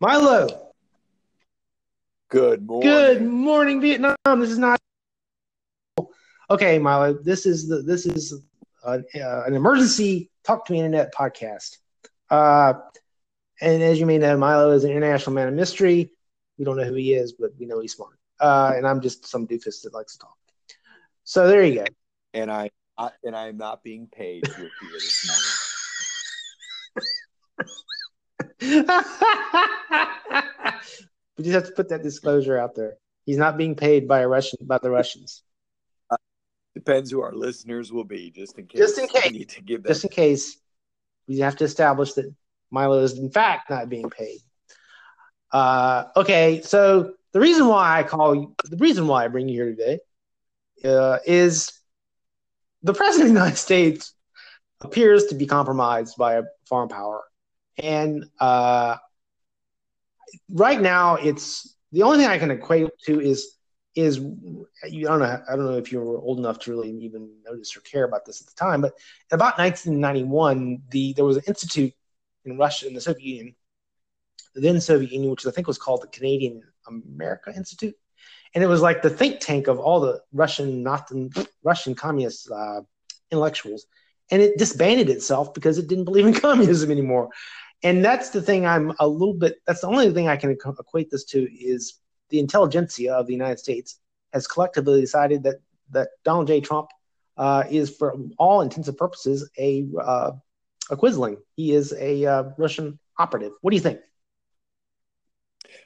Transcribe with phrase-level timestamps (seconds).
[0.00, 0.72] Milo.
[2.30, 2.88] Good morning.
[2.88, 4.16] Good morning, Vietnam.
[4.24, 4.80] This is not
[6.48, 7.14] okay, Milo.
[7.14, 8.34] This is the this is
[8.84, 11.78] an, uh, an emergency talk to me internet podcast.
[12.30, 12.74] Uh,
[13.60, 16.12] and as you may know, Milo is an international man of mystery.
[16.58, 18.18] We don't know who he is, but we know he's smart.
[18.38, 20.36] Uh, and I'm just some doofus that likes to talk.
[21.24, 21.86] So there you go.
[22.34, 25.67] And I, I and I am not being paid to appear this
[28.60, 28.68] we
[31.44, 32.96] just have to put that disclosure out there.
[33.24, 35.42] He's not being paid by a Russian by the Russians.
[36.10, 36.16] Uh,
[36.74, 38.80] depends who our listeners will be, just in case.
[38.80, 39.30] Just in case.
[39.30, 39.90] need to give that.
[39.90, 40.58] Just in case,
[41.28, 42.34] we have to establish that
[42.70, 44.38] Milo is in fact not being paid.
[45.52, 49.62] Uh, okay, so the reason why I call you, the reason why I bring you
[49.62, 50.00] here today,
[50.84, 51.72] uh, is
[52.82, 54.14] the president of the United States
[54.80, 57.22] appears to be compromised by a foreign power
[57.78, 58.96] and uh,
[60.50, 63.54] right now, it's the only thing I can equate to is
[63.94, 67.30] is you don't know I don't know if you were old enough to really even
[67.44, 68.92] notice or care about this at the time, but
[69.32, 71.92] about 1991, the there was an institute
[72.44, 73.54] in Russia in the Soviet Union,
[74.54, 77.94] the then Soviet Union, which I think was called the Canadian America Institute,
[78.54, 81.10] and it was like the think tank of all the Russian not
[81.64, 82.82] Russian communist uh,
[83.32, 83.86] intellectuals,
[84.30, 87.30] and it disbanded itself because it didn't believe in communism anymore
[87.82, 91.10] and that's the thing i'm a little bit that's the only thing i can equate
[91.10, 91.98] this to is
[92.30, 94.00] the intelligentsia of the united states
[94.32, 95.56] has collectively decided that
[95.90, 96.60] that donald j.
[96.60, 96.88] Trump
[97.38, 100.32] uh, is for all intents and purposes a uh,
[100.90, 101.36] a quisling.
[101.54, 103.52] He is a uh, russian operative.
[103.60, 104.00] What do you think?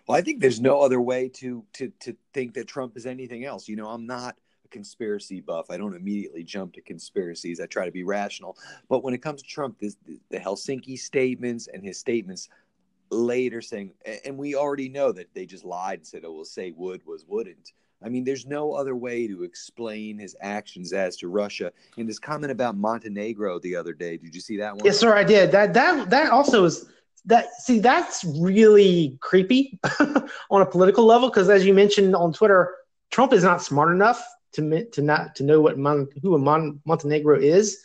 [0.06, 3.44] Well i think there's no other way to to to think that trump is anything
[3.44, 3.68] else.
[3.68, 4.36] You know i'm not
[4.72, 5.66] conspiracy buff.
[5.70, 7.60] I don't immediately jump to conspiracies.
[7.60, 8.56] I try to be rational.
[8.88, 9.96] But when it comes to Trump, this,
[10.30, 12.48] the Helsinki statements and his statements
[13.10, 13.92] later saying,
[14.24, 17.24] and we already know that they just lied and said, oh, we'll say would was
[17.28, 17.72] wouldn't.
[18.04, 21.72] I mean, there's no other way to explain his actions as to Russia.
[21.96, 24.84] And his comment about Montenegro the other day, did you see that one?
[24.84, 25.52] Yes, sir, I did.
[25.52, 26.90] That that that also is
[27.26, 27.52] that.
[27.60, 29.78] See, that's really creepy
[30.50, 32.74] on a political level because, as you mentioned on Twitter,
[33.10, 34.24] Trump is not smart enough
[34.54, 37.78] to to not to know what Mon, who a Mon, Montenegro is.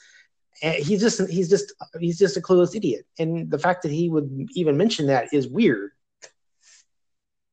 [0.61, 4.09] And he's just he's just he's just a clueless idiot, and the fact that he
[4.09, 5.91] would even mention that is weird.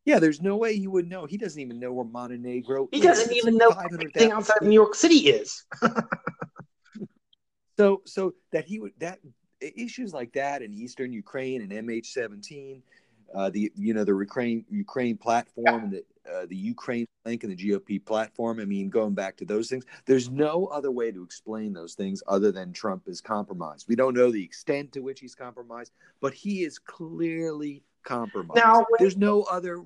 [0.06, 1.24] Yeah, there's no way he would know.
[1.24, 2.88] He doesn't even know where Montenegro.
[2.92, 3.04] He is.
[3.04, 5.64] doesn't even know anything outside of New York City is.
[7.78, 9.18] so, so that he would that
[9.60, 12.82] issues like that in Eastern Ukraine and MH17,
[13.34, 15.82] uh, the you know the Ukraine Ukraine platform yeah.
[15.82, 18.60] and the uh, the Ukraine link and the GOP platform.
[18.60, 22.22] I mean, going back to those things, there's no other way to explain those things
[22.26, 23.86] other than Trump is compromised.
[23.88, 28.56] We don't know the extent to which he's compromised, but he is clearly compromised.
[28.56, 29.82] Now, there's no other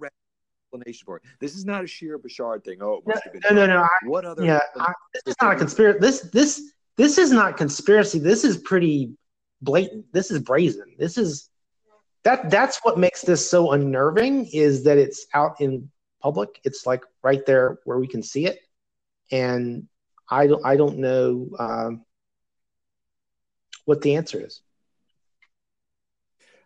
[0.73, 1.23] explanation for it.
[1.41, 2.79] This is not a Sheer Bashar thing.
[2.83, 3.15] Oh, no,
[3.51, 4.45] no, no, no, I, what other?
[4.45, 5.99] Yeah, I, this is not a conspiracy.
[6.01, 8.19] This this this is not conspiracy.
[8.19, 9.13] This is pretty
[9.63, 10.07] blatant.
[10.13, 10.95] This is brazen.
[10.99, 11.49] This is
[12.25, 15.89] that that's what makes this so unnerving is that it's out in
[16.21, 16.61] public.
[16.65, 18.61] It's like right there where we can see it,
[19.31, 19.89] and
[20.29, 22.05] I don't I don't know um,
[23.85, 24.61] what the answer is.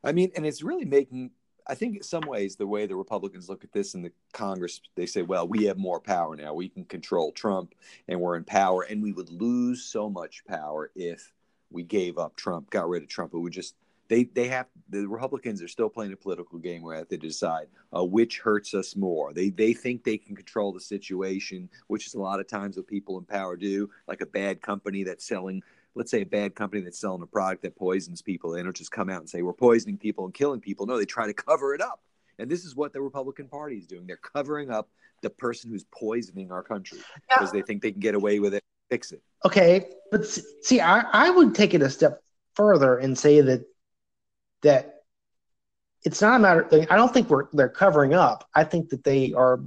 [0.04, 1.30] I mean, and it's really making.
[1.64, 4.80] I think in some ways the way the Republicans look at this in the Congress,
[4.96, 6.54] they say, "Well, we have more power now.
[6.54, 7.74] We can control Trump,
[8.08, 11.32] and we're in power, and we would lose so much power if
[11.70, 13.32] we gave up Trump, got rid of Trump.
[13.34, 13.74] It would just
[14.08, 17.16] they they have the Republicans are still playing a political game where they have to
[17.16, 19.32] decide uh, which hurts us more.
[19.32, 22.86] They they think they can control the situation, which is a lot of times what
[22.86, 23.90] people in power do.
[24.06, 25.62] Like a bad company that's selling,
[25.94, 28.92] let's say a bad company that's selling a product that poisons people, they don't just
[28.92, 30.86] come out and say we're poisoning people and killing people.
[30.86, 32.00] No, they try to cover it up.
[32.38, 34.06] And this is what the Republican Party is doing.
[34.06, 34.88] They're covering up
[35.22, 36.98] the person who's poisoning our country
[37.28, 39.22] because they think they can get away with it, fix it.
[39.44, 40.26] Okay, but
[40.62, 42.22] see, I, I would take it a step
[42.54, 43.64] further and say that
[44.62, 45.02] that
[46.04, 46.68] it's not a matter.
[46.90, 48.48] I don't think we're they're covering up.
[48.54, 49.60] I think that they are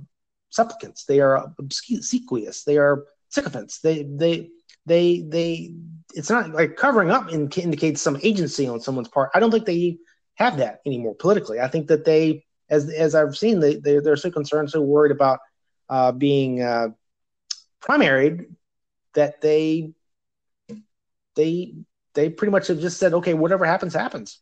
[0.49, 1.05] supplicants.
[1.05, 2.63] They are obsequious.
[2.63, 3.79] They are sycophants.
[3.79, 4.49] They they
[4.85, 5.73] they they.
[6.13, 9.31] It's not like covering up indicates some agency on someone's part.
[9.33, 9.97] I don't think they
[10.35, 11.59] have that anymore politically.
[11.59, 15.11] I think that they, as as I've seen, they, they they're so concerned, so worried
[15.11, 15.39] about
[15.89, 16.89] uh, being uh,
[17.81, 18.47] primaried
[19.13, 19.91] that they
[21.35, 21.73] they
[22.13, 24.39] they pretty much have just said, okay, whatever happens, happens.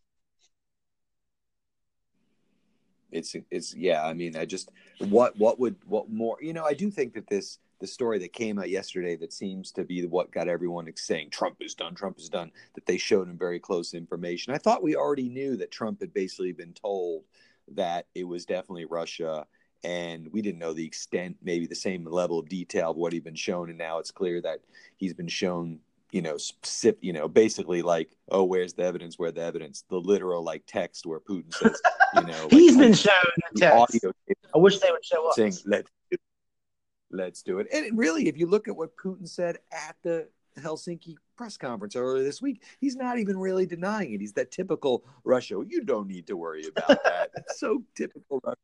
[3.14, 4.70] It's it's yeah i mean i just
[5.00, 8.32] what what would what more you know i do think that this the story that
[8.32, 12.18] came out yesterday that seems to be what got everyone saying trump is done trump
[12.18, 15.72] is done that they showed him very close information i thought we already knew that
[15.72, 17.24] trump had basically been told
[17.70, 19.46] that it was definitely Russia
[19.84, 23.24] and we didn't know the extent, maybe the same level of detail of what he'd
[23.24, 23.70] been shown.
[23.70, 24.60] And now it's clear that
[24.96, 25.80] he's been shown,
[26.14, 29.18] you know, specific, you know, basically like, oh, where's the evidence?
[29.18, 29.84] Where the evidence?
[29.90, 31.82] The literal like text where Putin says,
[32.16, 33.14] you know, he's like, been shown
[33.54, 33.76] the text.
[33.76, 34.14] Audio
[34.54, 35.36] I wish they would show us.
[35.36, 36.18] Saying, let's do,
[37.10, 37.68] let's do it.
[37.74, 40.28] And really, if you look at what Putin said at the
[40.60, 44.22] Helsinki press conference earlier this week, he's not even really denying it.
[44.22, 45.64] He's that typical Russia.
[45.68, 47.32] You don't need to worry about that.
[47.38, 48.58] It's so typical Russia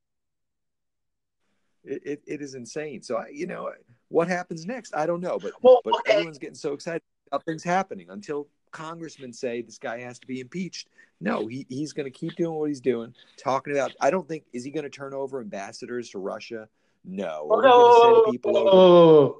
[1.83, 3.01] it, it, it is insane.
[3.01, 3.71] So I, you know,
[4.09, 4.95] what happens next?
[4.95, 6.13] I don't know, but well, but okay.
[6.13, 7.01] everyone's getting so excited
[7.31, 10.89] about things happening until congressmen say this guy has to be impeached.
[11.21, 13.91] No, he, he's going to keep doing what he's doing, talking about.
[13.99, 16.67] I don't think is he going to turn over ambassadors to Russia?
[17.03, 17.47] No.
[17.49, 18.23] Oh, no.
[18.23, 19.33] send people over?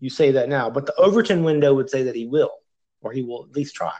[0.00, 2.52] You say that now, but the Overton window would say that he will,
[3.00, 3.96] or he will at least try.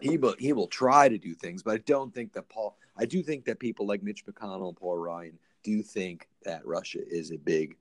[0.00, 0.34] He will.
[0.38, 2.76] He will try to do things, but I don't think that Paul.
[2.96, 6.98] I do think that people like Mitch McConnell and Paul Ryan do think that Russia
[7.08, 7.76] is a big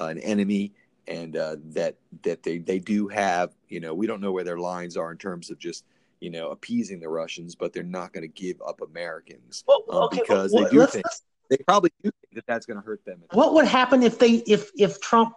[0.00, 0.72] uh, an enemy
[1.08, 4.58] and uh, that that they they do have you know we don't know where their
[4.58, 5.84] lines are in terms of just
[6.20, 10.08] you know appeasing the Russians, but they're not going to give up Americans well, um,
[10.10, 11.04] because well, they do think
[11.50, 13.22] they probably do think that that's going to hurt them.
[13.32, 15.34] What would happen if they if if Trump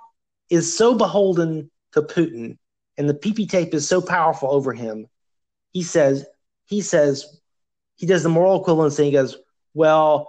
[0.50, 2.58] is so beholden to Putin
[2.98, 5.08] and the PP tape is so powerful over him?
[5.72, 6.26] He says
[6.66, 7.42] he says
[7.96, 9.06] he does the moral equivalency.
[9.06, 9.38] He goes,
[9.74, 10.28] well,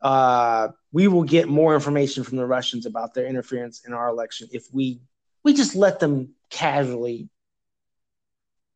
[0.00, 4.48] uh, we will get more information from the Russians about their interference in our election
[4.52, 5.00] if we
[5.42, 7.28] we just let them casually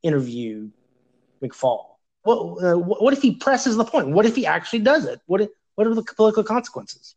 [0.02, 0.68] interview
[1.40, 1.84] McFaul.
[2.24, 4.08] What, uh, what if he presses the point?
[4.08, 5.20] What if he actually does it?
[5.26, 7.14] What if, what are the political consequences?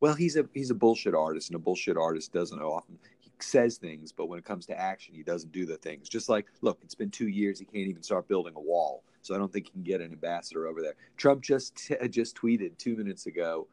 [0.00, 2.98] Well, he's a he's a bullshit artist, and a bullshit artist doesn't often
[3.42, 6.08] says things, but when it comes to action, he doesn't do the things.
[6.08, 9.34] Just like, look, it's been two years, he can't even start building a wall, so
[9.34, 10.94] I don't think he can get an ambassador over there.
[11.16, 13.66] Trump just t- just tweeted two minutes ago.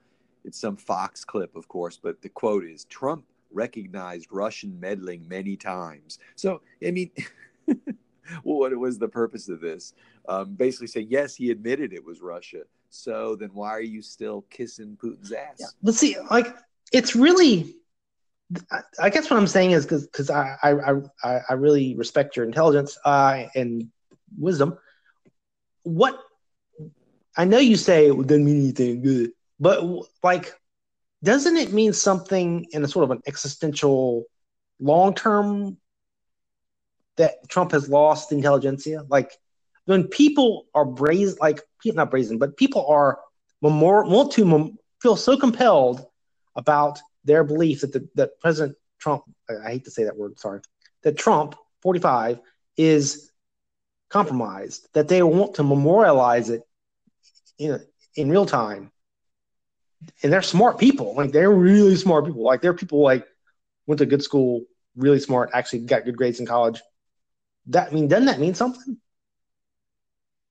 [0.44, 5.56] It's some Fox clip, of course, but the quote is Trump recognized Russian meddling many
[5.56, 6.20] times.
[6.36, 7.12] So, I mean,
[8.44, 9.94] what was the purpose of this?
[10.28, 12.64] Um, basically, say yes, he admitted it was Russia.
[12.90, 15.58] So then, why are you still kissing Putin's ass?
[15.60, 15.68] Yeah.
[15.82, 16.56] But see, like,
[16.92, 17.76] it's really
[19.00, 22.98] I guess what I'm saying is because because I, I I really respect your intelligence
[23.06, 23.90] uh, and
[24.38, 24.78] wisdom.
[25.84, 26.20] What
[27.38, 29.84] I know you say it doesn't mean anything good, but
[30.24, 30.54] like,
[31.24, 34.26] doesn't it mean something in a sort of an existential,
[34.80, 35.78] long term
[37.18, 39.06] that Trump has lost the intelligentsia?
[39.08, 39.32] Like
[39.86, 43.20] when people are brazen, like not brazen, but people are
[43.62, 46.06] more want to feel so compelled
[46.56, 50.62] about their belief that the, that President Trump, I hate to say that word, sorry,
[51.04, 52.40] that Trump 45
[52.78, 53.32] is
[54.10, 56.62] compromised, that they want to memorialize it
[57.58, 57.80] in,
[58.16, 58.92] in real time.
[60.24, 61.16] And they're smart people.
[61.16, 62.44] Like they're really smart people.
[62.44, 63.28] Like they're people like
[63.86, 64.64] went to good school,
[64.96, 66.82] really smart, actually got good grades in college.
[67.68, 68.98] That I mean, doesn't that mean something?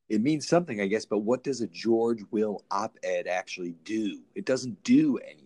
[0.08, 4.20] It means something, I guess, but what does a George Will op ed actually do?
[4.34, 5.39] It doesn't do anything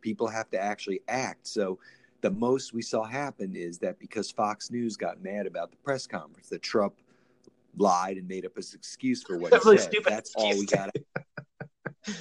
[0.00, 1.46] people have to actually act.
[1.46, 1.78] So
[2.20, 6.06] the most we saw happen is that because Fox News got mad about the press
[6.06, 6.94] conference, that Trump
[7.76, 9.92] lied and made up his excuse for what he said.
[10.04, 10.90] That's all we got.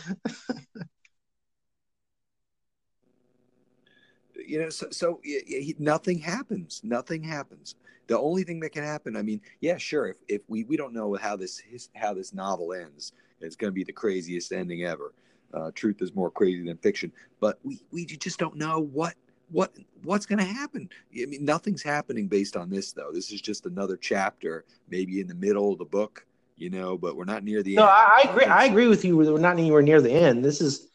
[4.48, 6.82] you know, so, so he, nothing happens.
[6.84, 7.76] Nothing happens.
[8.08, 10.08] The only thing that can happen, I mean, yeah, sure.
[10.08, 13.72] If, if we, we don't know how this his, how this novel ends, it's going
[13.72, 15.14] to be the craziest ending ever.
[15.54, 19.16] Uh, truth is more crazy than fiction, but we, we just don't know what
[19.52, 20.90] what what's going to happen.
[21.20, 23.12] I mean, nothing's happening based on this though.
[23.12, 26.26] This is just another chapter, maybe in the middle of the book,
[26.56, 26.98] you know.
[26.98, 27.92] But we're not near the no, end.
[27.92, 28.46] I, I agree.
[28.46, 29.18] I agree with you.
[29.18, 30.46] We're not anywhere near the end.
[30.46, 30.88] This is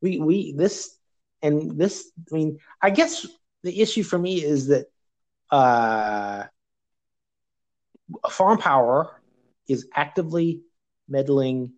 [0.00, 0.96] we we this
[1.42, 2.10] and this.
[2.30, 3.26] I mean, I guess
[3.62, 4.86] the issue for me is that
[5.50, 6.44] uh,
[8.30, 9.20] foreign power
[9.68, 10.62] is actively
[11.08, 11.72] meddling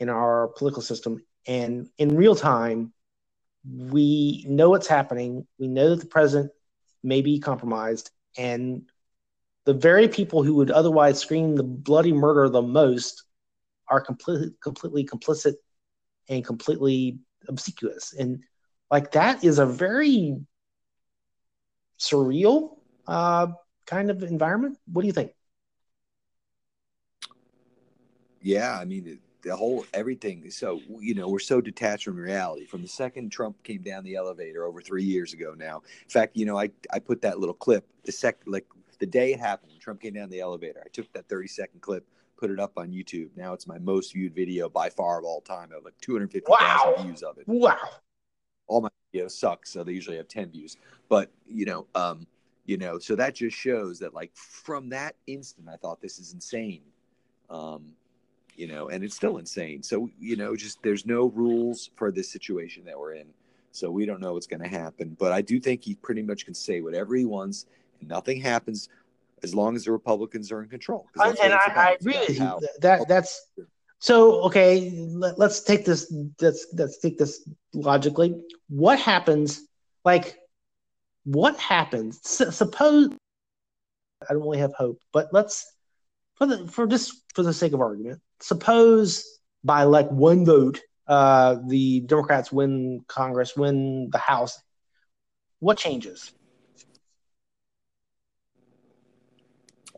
[0.00, 2.92] in our political system and in real time,
[3.64, 5.46] we know what's happening.
[5.58, 6.52] We know that the president
[7.02, 8.82] may be compromised, and
[9.64, 13.24] the very people who would otherwise scream the bloody murder the most
[13.88, 15.54] are completely completely complicit
[16.28, 18.14] and completely obsequious.
[18.14, 18.44] And
[18.90, 20.36] like that is a very
[21.98, 22.76] surreal
[23.06, 23.48] uh,
[23.86, 24.78] kind of environment.
[24.86, 25.32] What do you think?
[28.40, 30.50] Yeah, I mean, the whole everything.
[30.50, 32.66] So you know, we're so detached from reality.
[32.66, 35.82] From the second Trump came down the elevator over three years ago now.
[36.02, 38.66] In fact, you know, I I put that little clip the sec like
[38.98, 40.82] the day it happened when Trump came down the elevator.
[40.84, 42.04] I took that thirty second clip,
[42.36, 43.30] put it up on YouTube.
[43.36, 45.68] Now it's my most viewed video by far of all time.
[45.72, 46.58] I have like 250,000
[46.96, 47.02] Wow.
[47.04, 47.44] views of it.
[47.46, 47.76] Wow.
[48.66, 50.76] All my videos suck, so they usually have 10 views.
[51.08, 52.26] But you know, um,
[52.66, 56.32] you know, so that just shows that like from that instant, I thought this is
[56.34, 56.82] insane.
[57.48, 57.92] Um,
[58.58, 59.82] you know, and it's still insane.
[59.82, 63.28] So you know, just there's no rules for this situation that we're in.
[63.70, 65.16] So we don't know what's going to happen.
[65.18, 67.66] But I do think he pretty much can say whatever he wants,
[68.00, 68.88] and nothing happens
[69.44, 71.06] as long as the Republicans are in control.
[71.14, 71.78] That's and I, about.
[71.78, 72.60] I agree with you.
[72.80, 73.46] That that's
[74.00, 74.90] so okay.
[74.90, 76.12] Let, let's take this.
[76.40, 78.40] Let's let's take this logically.
[78.68, 79.62] What happens?
[80.04, 80.36] Like,
[81.24, 82.20] what happens?
[82.24, 83.10] S- suppose
[84.28, 85.64] I don't really have hope, but let's
[86.34, 89.24] for the for just for the sake of argument, suppose
[89.64, 94.60] by like one vote, uh, the Democrats win Congress, win the House.
[95.60, 96.32] What changes?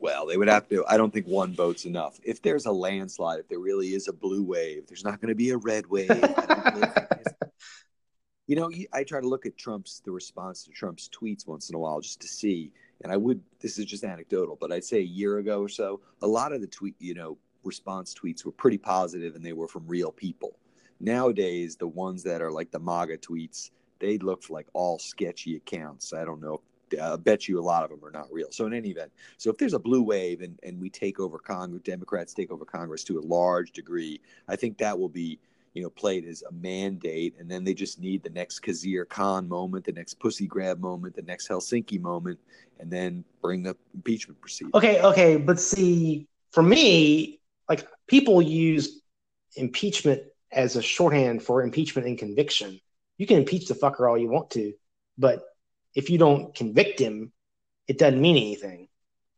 [0.01, 0.85] Well, they would have to.
[0.87, 2.19] I don't think one vote's enough.
[2.25, 5.35] If there's a landslide, if there really is a blue wave, there's not going to
[5.35, 6.11] be a red wave.
[6.11, 7.35] I don't really think there's-
[8.47, 11.77] you know, I try to look at Trump's the response to Trump's tweets once in
[11.77, 12.73] a while just to see.
[13.03, 13.43] And I would.
[13.61, 16.63] This is just anecdotal, but I'd say a year ago or so, a lot of
[16.63, 20.57] the tweet, you know, response tweets were pretty positive, and they were from real people.
[21.01, 26.13] Nowadays, the ones that are like the MAGA tweets, they look like all sketchy accounts.
[26.13, 26.61] I don't know.
[26.93, 28.49] I uh, bet you a lot of them are not real.
[28.51, 31.39] So in any event, so if there's a blue wave and, and we take over
[31.39, 35.39] Congress, Democrats take over Congress to a large degree, I think that will be,
[35.75, 37.37] you know, played as a mandate.
[37.39, 41.15] And then they just need the next Khizr Khan moment, the next pussy grab moment,
[41.15, 42.41] the next Helsinki moment,
[42.81, 44.75] and then bring the impeachment proceedings.
[44.75, 47.40] Okay, okay, but see, for me,
[48.11, 49.03] people use
[49.55, 52.81] impeachment as a shorthand for impeachment and conviction.
[53.19, 54.73] You can impeach the fucker all you want to,
[55.17, 55.45] but
[55.95, 57.33] if you don't convict him,
[57.87, 58.89] it doesn't mean anything.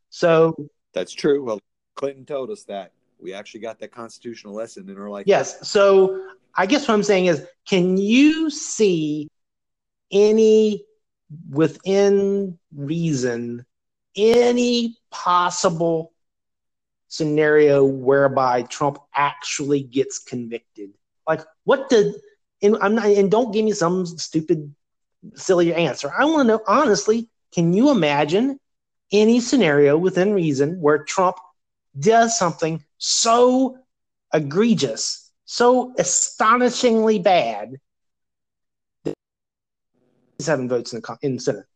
[0.08, 0.54] So,
[0.94, 1.44] That's true.
[1.44, 1.60] Well,
[1.96, 2.92] Clinton told us that.
[3.18, 5.26] We actually got that constitutional lesson in our life.
[5.26, 9.28] yes, so I guess what I'm saying is can you see
[10.10, 10.84] any
[11.50, 13.64] within reason
[14.16, 16.11] any possible
[17.12, 20.90] scenario whereby Trump actually gets convicted.
[21.28, 22.14] Like, what did?
[22.62, 23.04] And I'm not.
[23.04, 24.74] And don't give me some stupid,
[25.34, 26.10] silly answer.
[26.18, 27.28] I want to know honestly.
[27.52, 28.58] Can you imagine
[29.12, 31.36] any scenario within reason where Trump
[31.98, 33.76] does something so
[34.32, 37.78] egregious, so astonishingly bad
[39.04, 39.12] that
[40.46, 41.66] having votes in the, in the Senate?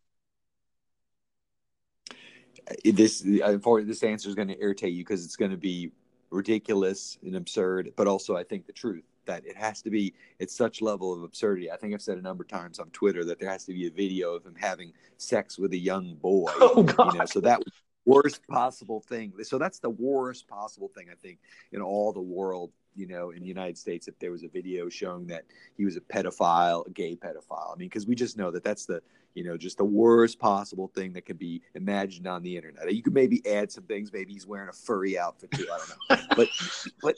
[2.85, 5.91] This uh, unfortunately this answer is going to irritate you because it's going to be
[6.31, 10.51] ridiculous and absurd but also i think the truth that it has to be at
[10.51, 13.39] such level of absurdity i think i've said a number of times on twitter that
[13.39, 16.83] there has to be a video of him having sex with a young boy Oh
[16.83, 17.13] God!
[17.13, 17.73] you know so that was
[18.05, 21.39] worst possible thing so that's the worst possible thing i think
[21.73, 24.89] in all the world you know in the united states if there was a video
[24.89, 25.45] showing that
[25.77, 28.87] he was a pedophile a gay pedophile i mean because we just know that that's
[28.87, 29.03] the
[29.37, 32.93] you know just the worst possible thing that can be imagined on the internet.
[32.93, 34.13] You could maybe add some things.
[34.13, 35.69] Maybe he's wearing a furry outfit too.
[35.73, 36.35] I don't know.
[36.35, 36.49] But
[37.03, 37.17] but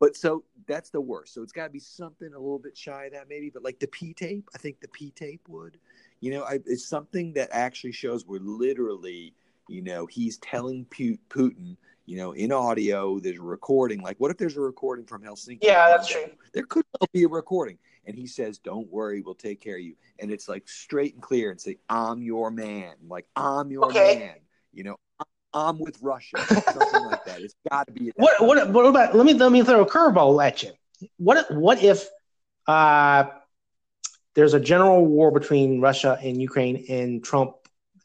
[0.00, 1.34] but so that's the worst.
[1.34, 3.78] So it's got to be something a little bit shy of that maybe but like
[3.80, 5.78] the p tape i think the p tape would
[6.20, 9.34] you know I, it's something that actually shows we're literally
[9.68, 11.76] you know he's telling Pu- putin
[12.06, 15.58] you know in audio there's a recording like what if there's a recording from helsinki
[15.62, 16.24] Yeah, that's true.
[16.52, 19.82] there could well be a recording and he says don't worry we'll take care of
[19.82, 23.86] you and it's like straight and clear and say i'm your man like i'm your
[23.86, 24.18] Okay.
[24.18, 24.34] man
[24.72, 26.36] you know I'm- i'm with russia
[26.72, 29.14] something like that it's got to be What what what about?
[29.16, 30.72] Let me let me throw a curveball at you.
[31.16, 32.06] What what if
[32.66, 33.24] uh,
[34.34, 37.54] there's a general war between Russia and Ukraine, and Trump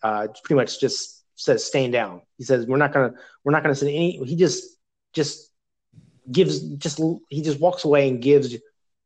[0.03, 2.21] uh, pretty much just says stand down.
[2.37, 4.23] He says we're not gonna we're not gonna send any.
[4.25, 4.77] He just
[5.13, 5.51] just
[6.31, 8.55] gives just he just walks away and gives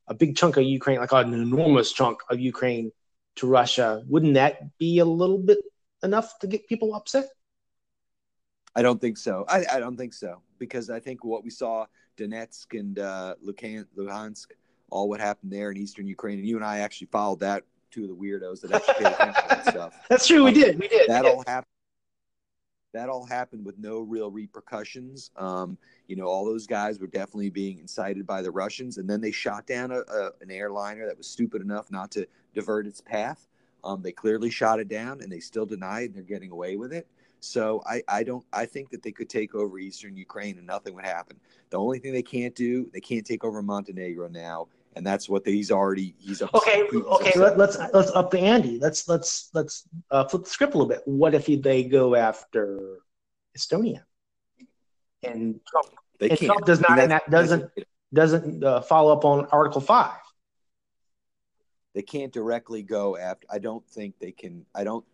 [0.07, 2.91] a big chunk of Ukraine, like an enormous chunk of Ukraine,
[3.35, 4.03] to Russia.
[4.07, 5.59] Wouldn't that be a little bit
[6.01, 7.29] enough to get people upset?
[8.75, 9.45] I don't think so.
[9.47, 11.85] I, I don't think so because I think what we saw
[12.17, 14.47] Donetsk and uh, Luhansk,
[14.89, 17.63] all what happened there in eastern Ukraine, and you and I actually followed that.
[17.91, 19.93] Two of the weirdos that actually paid attention to that stuff.
[20.09, 20.43] That's true.
[20.43, 20.79] We did.
[20.79, 21.07] We did.
[21.07, 21.37] That we did.
[21.37, 21.72] all happened.
[22.93, 25.31] That all happened with no real repercussions.
[25.35, 29.19] Um, you know, all those guys were definitely being incited by the Russians, and then
[29.19, 33.01] they shot down a, a, an airliner that was stupid enough not to divert its
[33.01, 33.47] path.
[33.83, 36.75] Um, they clearly shot it down, and they still deny it, and they're getting away
[36.75, 37.07] with it.
[37.43, 40.95] So I, I don't I think that they could take over eastern Ukraine and nothing
[40.95, 41.37] would happen.
[41.71, 45.45] The only thing they can't do, they can't take over Montenegro now, and that's what
[45.45, 46.53] he's already he's up.
[46.53, 47.29] Okay, Putin's okay.
[47.29, 47.41] upset.
[47.41, 48.79] Let, let's let's up the ante.
[48.79, 51.01] Let's let's let's uh, flip the script a little bit.
[51.05, 52.99] What if they go after
[53.57, 54.01] Estonia
[55.23, 55.87] and Trump,
[56.19, 56.51] They and can't.
[56.51, 57.71] Trump does not and that doesn't
[58.13, 60.19] doesn't uh, follow up on Article Five.
[61.93, 63.45] they can't directly go after.
[63.49, 64.65] I don't think they can.
[64.75, 65.05] I don't.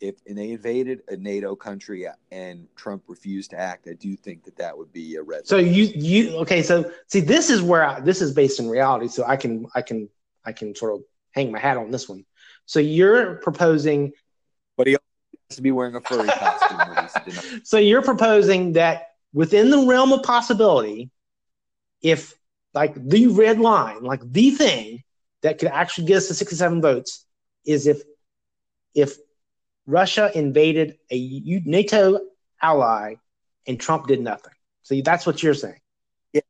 [0.00, 4.44] If and they invaded a NATO country and Trump refused to act, I do think
[4.44, 5.46] that that would be a red.
[5.46, 6.62] So you you okay?
[6.62, 9.08] So see, this is where I, this is based in reality.
[9.08, 10.08] So I can I can
[10.44, 12.24] I can sort of hang my hat on this one.
[12.66, 14.12] So you're proposing.
[14.76, 16.78] but he has to be wearing a furry costume.
[16.78, 17.66] when he's denied.
[17.66, 21.10] So you're proposing that within the realm of possibility,
[22.02, 22.34] if
[22.72, 25.02] like the red line, like the thing
[25.42, 27.24] that could actually get us to 67 votes,
[27.64, 28.02] is if
[28.94, 29.16] if
[29.86, 32.20] Russia invaded a NATO
[32.62, 33.16] ally
[33.66, 34.52] and Trump did nothing.
[34.82, 35.80] So that's what you're saying.
[36.32, 36.42] Yeah,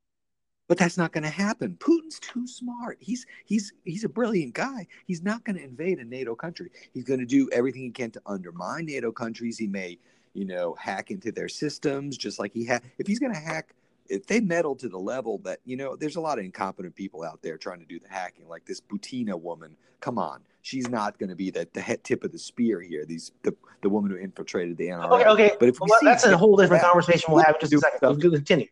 [0.67, 1.77] but that's not going to happen.
[1.79, 2.97] Putin's too smart.
[2.99, 4.87] He's he's he's a brilliant guy.
[5.05, 6.71] He's not going to invade a NATO country.
[6.93, 9.57] He's going to do everything he can to undermine NATO countries.
[9.57, 9.97] He may,
[10.33, 12.83] you know, hack into their systems just like he had.
[12.97, 13.73] If he's going to hack,
[14.09, 17.23] if they meddle to the level that you know, there's a lot of incompetent people
[17.23, 19.75] out there trying to do the hacking, like this Butina woman.
[20.01, 23.05] Come on, she's not going to be the the head tip of the spear here.
[23.05, 25.11] These the the woman who infiltrated the NRA.
[25.11, 25.55] Okay, okay.
[25.59, 27.79] But if we Well, see that's a whole different conversation we'll have in just a
[27.79, 27.99] second.
[28.01, 28.67] Let's continue.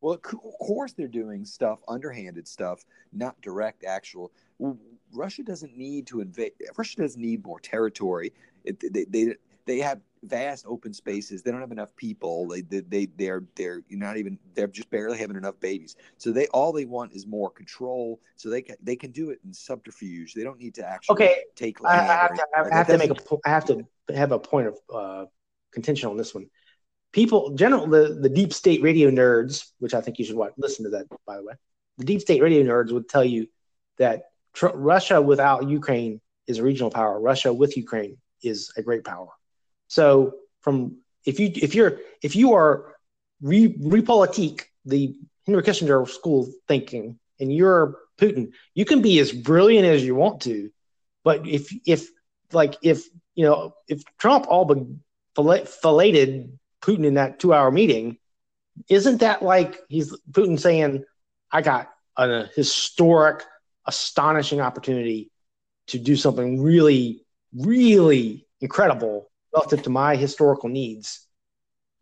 [0.00, 4.32] Well, of course they're doing stuff, underhanded stuff, not direct actual.
[4.58, 4.78] well,
[5.12, 6.52] Russia doesn't need to invade.
[6.76, 8.32] Russia doesn't need more territory.
[8.64, 11.42] It, they, they they have vast open spaces.
[11.42, 12.48] They don't have enough people.
[12.48, 15.96] They they, they they're they're not even they're just barely having enough babies.
[16.18, 18.20] So they all they want is more control.
[18.36, 20.34] So they can they can do it in subterfuge.
[20.34, 22.98] They don't need to actually Okay, take I, I have to, I that have to
[22.98, 25.24] make a I have to have a point of uh,
[25.72, 26.46] contention on this one.
[27.12, 30.84] People, general the, the deep state radio nerds, which I think you should watch, listen
[30.84, 31.54] to that by the way.
[31.98, 33.46] The deep state radio nerds would tell you
[33.98, 37.20] that tr- Russia without Ukraine is a regional power.
[37.20, 39.28] Russia with Ukraine is a great power.
[39.88, 42.94] So from if you if you're if you are
[43.40, 45.16] re, repolitique the
[45.46, 50.42] Henry Kissinger school thinking and you're Putin, you can be as brilliant as you want
[50.42, 50.70] to,
[51.22, 52.08] but if if
[52.52, 54.78] like if you know if Trump all but
[55.34, 58.16] fillet- filleted Putin in that two hour meeting,
[58.88, 61.04] isn't that like he's Putin saying,
[61.52, 63.44] "I got a historic,
[63.86, 65.30] astonishing opportunity
[65.88, 71.26] to do something really, really incredible relative to my historical needs"?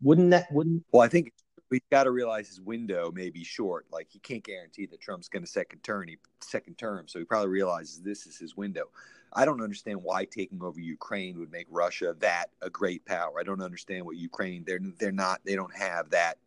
[0.01, 1.33] Wouldn't that wouldn't Well, I think
[1.69, 3.85] we've got to realize his window may be short.
[3.91, 7.07] Like he can't guarantee that Trump's going to second term, he, second term.
[7.07, 8.85] So he probably realizes this is his window.
[9.33, 13.39] I don't understand why taking over Ukraine would make Russia that a great power.
[13.39, 16.37] I don't understand what Ukraine they're they're not they don't have that.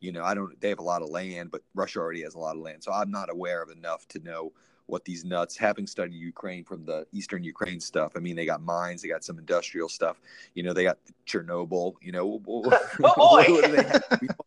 [0.00, 0.58] You know, I don't.
[0.60, 2.82] They have a lot of land, but Russia already has a lot of land.
[2.82, 4.52] So I'm not aware of enough to know
[4.90, 8.12] what these nuts, having studied Ukraine from the Eastern Ukraine stuff.
[8.16, 10.20] I mean, they got mines, they got some industrial stuff.
[10.54, 11.94] You know, they got Chernobyl.
[12.00, 12.40] You know,
[13.04, 14.04] Oh, they have?
[14.20, 14.40] We don't-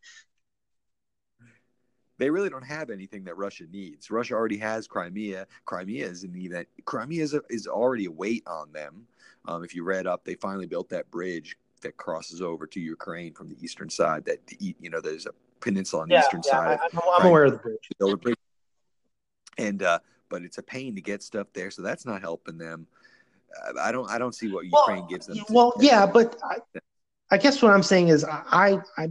[2.19, 4.11] they really don't have anything that Russia needs.
[4.11, 5.47] Russia already has Crimea.
[5.65, 6.67] Crimea is in the event.
[6.85, 9.07] Crimea is, a, is already a weight on them.
[9.45, 13.33] Um, if you read up, they finally built that bridge that crosses over to Ukraine
[13.33, 14.25] from the eastern side.
[14.25, 16.79] That you know, there's a peninsula on the yeah, eastern yeah, side.
[16.81, 17.89] I, I'm, I'm aware of the bridge.
[17.89, 18.35] to build a bridge.
[19.57, 19.99] And uh,
[20.33, 22.87] but it's a pain to get stuff there, so that's not helping them.
[23.79, 24.09] I don't.
[24.09, 25.37] I don't see what Ukraine well, gives them.
[25.37, 26.57] to- Well, yeah, but I,
[27.29, 29.03] I guess what I'm saying is I, I,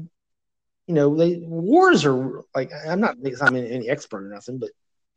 [0.89, 4.71] you know, they, wars are like I'm not I'm any expert or nothing, but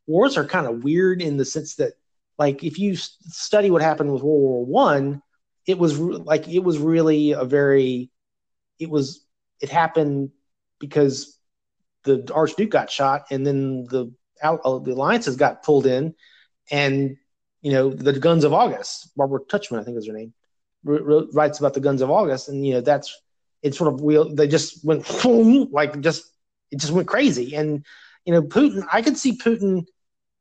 [0.06, 1.94] wars are kind of weird in the sense that,
[2.38, 5.24] like, if you study what happened with World War One,
[5.66, 8.12] it was re- like it was really a very,
[8.78, 9.26] it was
[9.60, 10.30] it happened
[10.78, 11.36] because
[12.04, 16.16] the Archduke got shot, and then the out uh, the alliances got pulled in,
[16.72, 17.18] and
[17.62, 19.16] you know the Guns of August.
[19.16, 20.34] Barbara Tuchman, I think is her name,
[20.84, 23.22] wr- wrote, writes about the Guns of August, and you know that's
[23.62, 23.76] it.
[23.76, 26.32] Sort of wheel they just went boom, like just
[26.72, 27.86] it just went crazy, and
[28.26, 28.86] you know Putin.
[28.92, 29.86] I could see Putin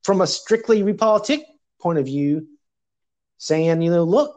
[0.04, 1.42] from a strictly repolitik
[1.80, 2.46] point of view,
[3.38, 4.36] saying, you know, look,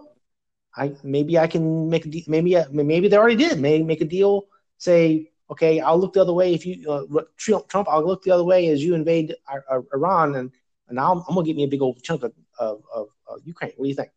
[0.76, 3.60] I maybe I can make a de- maybe maybe they already did.
[3.60, 4.46] Maybe make a deal.
[4.78, 7.88] Say, okay, I'll look the other way if you uh, Trump.
[7.90, 10.52] I'll look the other way as you invade I- I- Iran, and
[10.90, 13.74] and I'll, I'm gonna get me a big old chunk of, of, of, of Ukraine.
[13.78, 14.12] What do you think?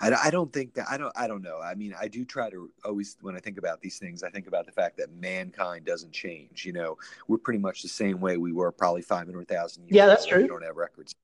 [0.00, 1.60] I, I don't think that I don't I don't know.
[1.60, 4.46] I mean, I do try to always when I think about these things, I think
[4.46, 6.64] about the fact that mankind doesn't change.
[6.64, 9.96] You know, we're pretty much the same way we were probably five hundred thousand years.
[9.96, 10.34] Yeah, that's ago.
[10.34, 10.42] true.
[10.42, 11.14] We don't have records.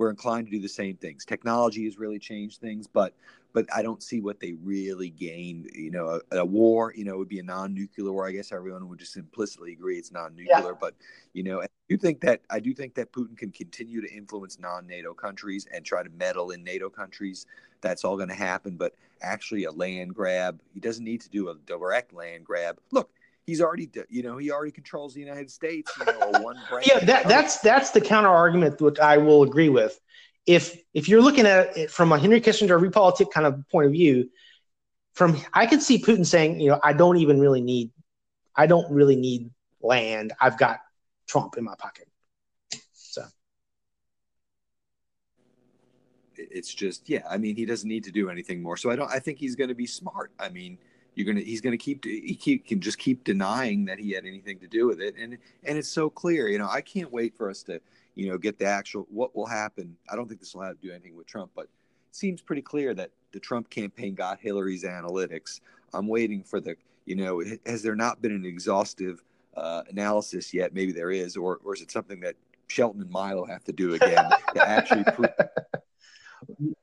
[0.00, 1.26] We're inclined to do the same things.
[1.26, 3.12] Technology has really changed things, but
[3.52, 5.68] but I don't see what they really gained.
[5.74, 8.26] You know, a, a war, you know, would be a non-nuclear war.
[8.26, 10.70] I guess everyone would just implicitly agree it's non-nuclear.
[10.70, 10.72] Yeah.
[10.80, 10.94] But
[11.34, 14.58] you know, I do think that I do think that Putin can continue to influence
[14.58, 17.44] non-NATO countries and try to meddle in NATO countries.
[17.82, 18.78] That's all going to happen.
[18.78, 22.78] But actually, a land grab, he doesn't need to do a direct land grab.
[22.90, 23.10] Look,
[23.50, 25.92] he's already you know he already controls the United States.
[25.98, 29.98] You know, one yeah, that, that's that's the counter argument which I will agree with.
[30.46, 33.92] If if you're looking at it from a Henry Kissinger repolitik kind of point of
[33.92, 34.30] view,
[35.14, 37.90] from I could see Putin saying, you know, I don't even really need,
[38.54, 39.50] I don't really need
[39.82, 40.32] land.
[40.40, 40.78] I've got
[41.26, 42.08] Trump in my pocket.
[42.92, 43.22] So
[46.36, 47.22] it's just yeah.
[47.28, 48.76] I mean, he doesn't need to do anything more.
[48.76, 49.10] So I don't.
[49.10, 50.30] I think he's going to be smart.
[50.38, 50.78] I mean
[51.14, 54.58] you're gonna he's gonna keep he keep, can just keep denying that he had anything
[54.58, 55.14] to do with it.
[55.18, 57.80] And and it's so clear you know i can't wait for us to
[58.14, 59.96] you know get the actual what will happen.
[60.10, 61.70] I don't think this will have to do anything with trump but it
[62.12, 65.60] seems pretty clear that the trump campaign got hillary's analytics.
[65.92, 69.22] I'm waiting for the you know has there not been an exhaustive
[69.56, 70.72] uh, analysis yet?
[70.72, 72.36] Maybe there is or or is it something that
[72.70, 75.30] shelton and milo have to do again to actually prove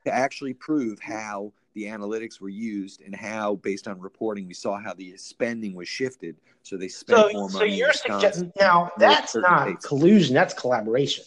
[0.04, 4.78] to actually prove how the analytics were used and how, based on reporting, we saw
[4.78, 6.36] how the spending was shifted.
[6.62, 7.58] So they spent so, more money.
[7.58, 9.86] So you're suggesting now that's not states.
[9.86, 11.24] collusion; that's collaboration.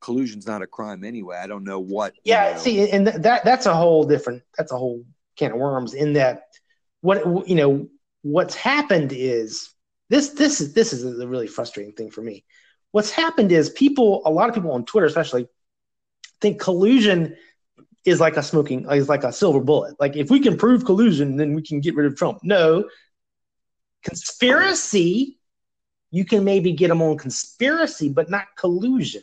[0.00, 1.38] Collusion's not a crime anyway.
[1.42, 2.14] I don't know what.
[2.24, 4.42] Yeah, you know, see, and that that's a whole different.
[4.58, 5.04] That's a whole
[5.36, 5.94] can of worms.
[5.94, 6.48] In that,
[7.02, 7.88] what you know,
[8.22, 9.70] what's happened is
[10.08, 10.30] this.
[10.30, 12.44] This is this is a really frustrating thing for me.
[12.90, 15.46] What's happened is people, a lot of people on Twitter, especially,
[16.40, 17.36] think collusion
[18.04, 19.98] is like a smoking is like a silver bullet.
[20.00, 22.40] Like if we can prove collusion, then we can get rid of Trump.
[22.42, 22.84] No,
[24.02, 25.38] conspiracy.
[26.12, 29.22] You can maybe get them on conspiracy, but not collusion.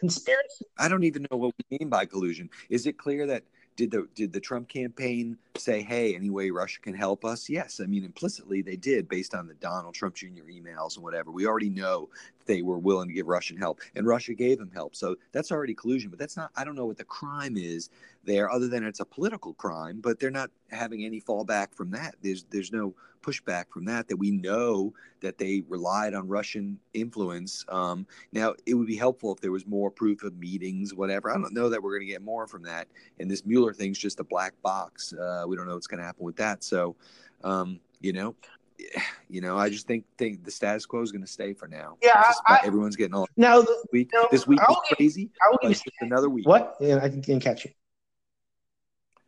[0.00, 0.64] Conspiracy.
[0.78, 2.48] I don't even know what we mean by collusion.
[2.70, 3.42] Is it clear that
[3.76, 7.80] did the did the Trump campaign say, "Hey, any way Russia can help us?" Yes,
[7.80, 10.48] I mean implicitly they did, based on the Donald Trump Jr.
[10.50, 11.30] emails and whatever.
[11.30, 12.08] We already know
[12.48, 14.96] they were willing to give Russian help, and Russia gave them help.
[14.96, 16.10] So that's already collusion.
[16.10, 16.50] But that's not.
[16.56, 17.90] I don't know what the crime is
[18.24, 20.00] there, other than it's a political crime.
[20.00, 22.16] But they're not having any fallback from that.
[22.22, 24.08] There's there's no pushback from that.
[24.08, 27.64] That we know that they relied on Russian influence.
[27.68, 31.30] Um, now it would be helpful if there was more proof of meetings, whatever.
[31.30, 32.88] I don't know that we're going to get more from that.
[33.20, 35.12] And this Mueller thing's just a black box.
[35.12, 36.64] Uh, we don't know what's going to happen with that.
[36.64, 36.96] So,
[37.44, 38.34] um, you know,
[39.28, 41.96] you know, I just think think the status quo is going to stay for now.
[42.02, 43.60] Yeah, I, everyone's getting all now.
[43.62, 45.30] This week, no, this week is crazy.
[45.42, 46.46] I will give another week.
[46.46, 46.76] What?
[46.80, 47.70] Yeah, I didn't catch you.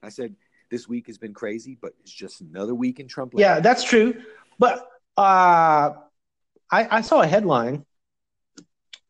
[0.02, 0.34] I said
[0.70, 3.34] this week has been crazy, but it's just another week in Trump.
[3.34, 3.40] Land.
[3.40, 4.14] Yeah, that's true.
[4.58, 5.90] But uh,
[6.70, 7.84] I, I saw a headline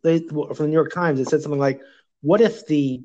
[0.03, 1.21] they, from the New York Times.
[1.21, 1.81] It said something like,
[2.23, 3.03] "What if the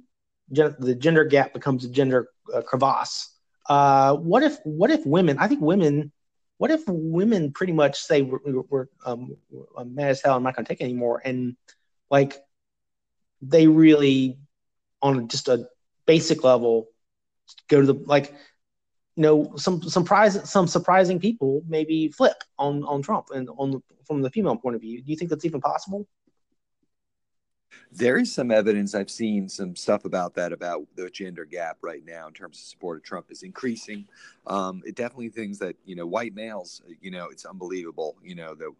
[0.49, 3.31] the gender gap becomes a gender uh, crevasse?"
[3.67, 5.37] Uh, what if what if women?
[5.39, 6.11] I think women
[6.57, 8.39] what if women pretty much say we're,
[8.69, 9.35] we're um,
[9.77, 11.55] I'm mad as hell, I'm not going to take it anymore, and
[12.09, 12.37] like
[13.41, 14.37] they really,
[15.01, 15.67] on just a
[16.05, 16.87] basic level,
[17.67, 18.33] go to the like,
[19.15, 24.21] you know, some some some surprising people maybe flip on on Trump and on from
[24.21, 25.01] the female point of view.
[25.01, 26.07] Do you think that's even possible?
[27.91, 32.03] There is some evidence I've seen some stuff about that about the gender gap right
[32.05, 34.05] now in terms of support of Trump is increasing.
[34.47, 38.17] Um, it definitely things that you know white males, you know, it's unbelievable.
[38.23, 38.71] You know, the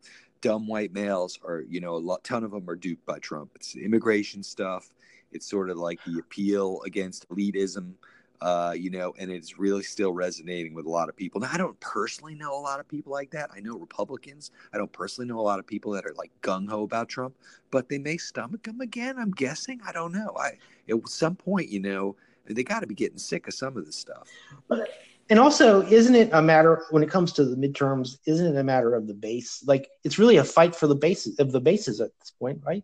[0.41, 3.51] dumb white males are, you know, a lot, ton of them are duped by Trump.
[3.55, 4.93] It's immigration stuff.
[5.31, 7.93] It's sort of like the appeal against elitism
[8.41, 11.41] uh, you know, and it's really still resonating with a lot of people.
[11.41, 13.49] Now, I don't personally know a lot of people like that.
[13.55, 14.51] I know Republicans.
[14.73, 17.35] I don't personally know a lot of people that are like gung ho about Trump,
[17.71, 19.17] but they may stomach him again.
[19.17, 19.79] I'm guessing.
[19.85, 20.35] I don't know.
[20.39, 20.57] I
[20.89, 22.15] at some point, you know,
[22.47, 24.29] they got to be getting sick of some of this stuff.
[24.67, 24.89] But
[25.29, 28.19] and also, isn't it a matter when it comes to the midterms?
[28.27, 29.63] Isn't it a matter of the base?
[29.65, 32.83] Like it's really a fight for the bases of the bases at this point, right?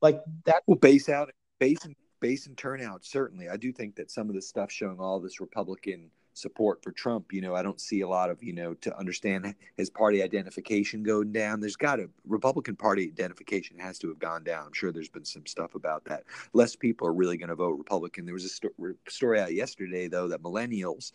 [0.00, 0.62] Like that.
[0.66, 1.78] Well, base out, base
[2.20, 3.48] base and turnout, certainly.
[3.48, 7.32] I do think that some of the stuff showing all this Republican support for Trump,
[7.32, 11.02] you know, I don't see a lot of, you know, to understand his party identification
[11.02, 11.60] going down.
[11.60, 14.66] There's got to, Republican Party identification has to have gone down.
[14.66, 16.24] I'm sure there's been some stuff about that.
[16.52, 18.24] Less people are really going to vote Republican.
[18.24, 18.68] There was a sto-
[19.08, 21.12] story out yesterday, though, that millennials,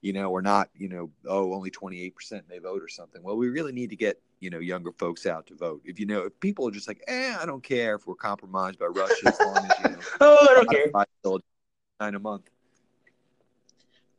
[0.00, 3.22] you know, are not, you know, oh, only 28% may vote or something.
[3.22, 5.80] Well, we really need to get you know younger folks out to vote.
[5.86, 8.78] If you know, if people are just like, eh, I don't care if we're compromised
[8.78, 10.90] by Russia as long as you know, oh, I don't care.
[11.98, 12.50] Nine a month.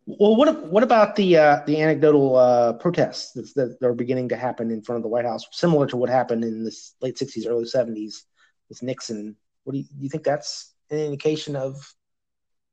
[0.08, 4.38] Well, what what about the uh, the anecdotal uh, protests that, that are beginning to
[4.38, 7.48] happen in front of the White House, similar to what happened in the late '60s,
[7.48, 8.22] early '70s
[8.70, 11.96] with Nixon What do you, do you think that's an indication of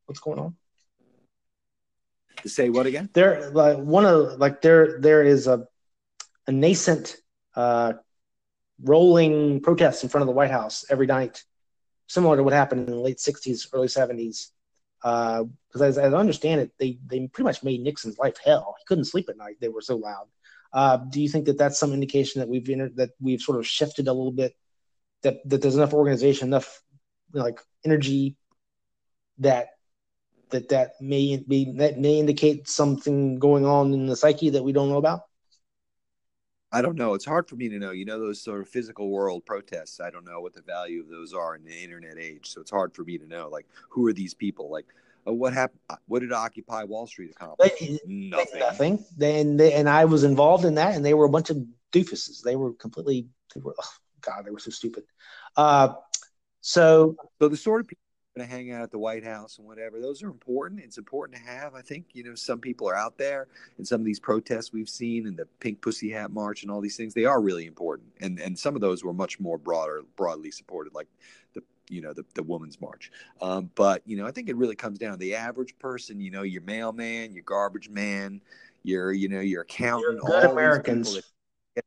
[0.04, 0.56] what's going on?
[2.42, 3.08] To say what again?
[3.14, 5.66] There, like one of like there there is a
[6.46, 7.16] a nascent
[7.56, 7.94] uh,
[8.82, 11.44] rolling protest in front of the White House every night,
[12.08, 14.48] similar to what happened in the late '60s, early '70s.
[15.02, 18.76] Because uh, as, I understand it, they they pretty much made Nixon's life hell.
[18.78, 20.28] He couldn't sleep at night; they were so loud.
[20.72, 23.66] Uh, do you think that that's some indication that we've entered, that we've sort of
[23.66, 24.54] shifted a little bit,
[25.22, 26.82] that that there's enough organization, enough
[27.32, 28.36] you know, like energy
[29.38, 29.70] that
[30.50, 34.72] that that may be that may indicate something going on in the psyche that we
[34.72, 35.22] don't know about?
[36.72, 37.14] I don't know.
[37.14, 37.90] It's hard for me to know.
[37.90, 40.00] You know, those sort of physical world protests.
[40.00, 42.48] I don't know what the value of those are in the internet age.
[42.48, 43.48] So it's hard for me to know.
[43.50, 44.70] Like, who are these people?
[44.70, 44.86] Like,
[45.26, 45.80] uh, what happened?
[45.90, 47.72] Uh, what did Occupy Wall Street accomplish?
[47.78, 48.58] They, nothing.
[48.58, 49.04] Nothing.
[49.16, 51.58] Then they, and I was involved in that, and they were a bunch of
[51.92, 52.42] doofuses.
[52.42, 53.28] They were completely.
[53.54, 53.74] They were.
[53.78, 55.04] Oh God, they were so stupid.
[55.56, 55.94] Uh,
[56.60, 58.01] so, so the sort of people
[58.40, 60.00] to hang out at the White House and whatever.
[60.00, 60.80] Those are important.
[60.80, 61.74] It's important to have.
[61.74, 64.88] I think you know some people are out there, and some of these protests we've
[64.88, 67.14] seen, and the Pink Pussy Hat March, and all these things.
[67.14, 70.94] They are really important, and and some of those were much more broader, broadly supported,
[70.94, 71.08] like
[71.54, 73.10] the you know the, the women's march
[73.42, 76.30] um, but you know i think it really comes down to the average person you
[76.30, 78.40] know your mailman your garbage man
[78.84, 81.20] your you know your accountant all americans
[81.74, 81.84] get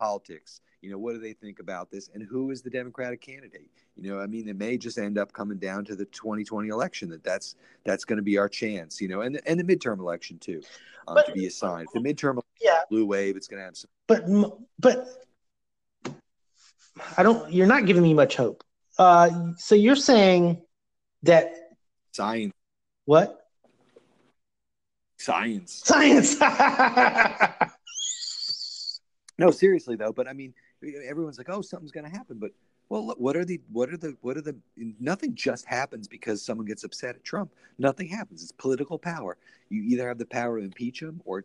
[0.00, 2.10] politics you know what do they think about this?
[2.14, 3.70] And who is the democratic candidate?
[3.96, 7.08] You know i mean it may just end up coming down to the 2020 election
[7.08, 10.38] that that's that's going to be our chance you know and and the midterm election
[10.38, 10.60] too
[11.08, 11.88] um, but, to be assigned.
[11.94, 12.80] The midterm yeah.
[12.90, 14.24] blue wave it's going to have some but
[14.78, 15.08] but
[17.16, 18.62] i don't you're not giving me much hope.
[18.98, 20.62] Uh so you're saying
[21.22, 21.54] that
[22.12, 22.52] science.
[23.06, 23.46] What?
[25.18, 25.82] Science.
[25.84, 26.36] Science.
[29.38, 30.54] No seriously though but i mean
[31.06, 32.38] everyone's like, oh, something's going to happen.
[32.38, 32.52] But
[32.88, 34.56] well, what are the what are the what are the
[35.00, 37.52] nothing just happens because someone gets upset at Trump.
[37.78, 38.42] Nothing happens.
[38.42, 39.36] It's political power.
[39.68, 41.44] You either have the power to impeach him or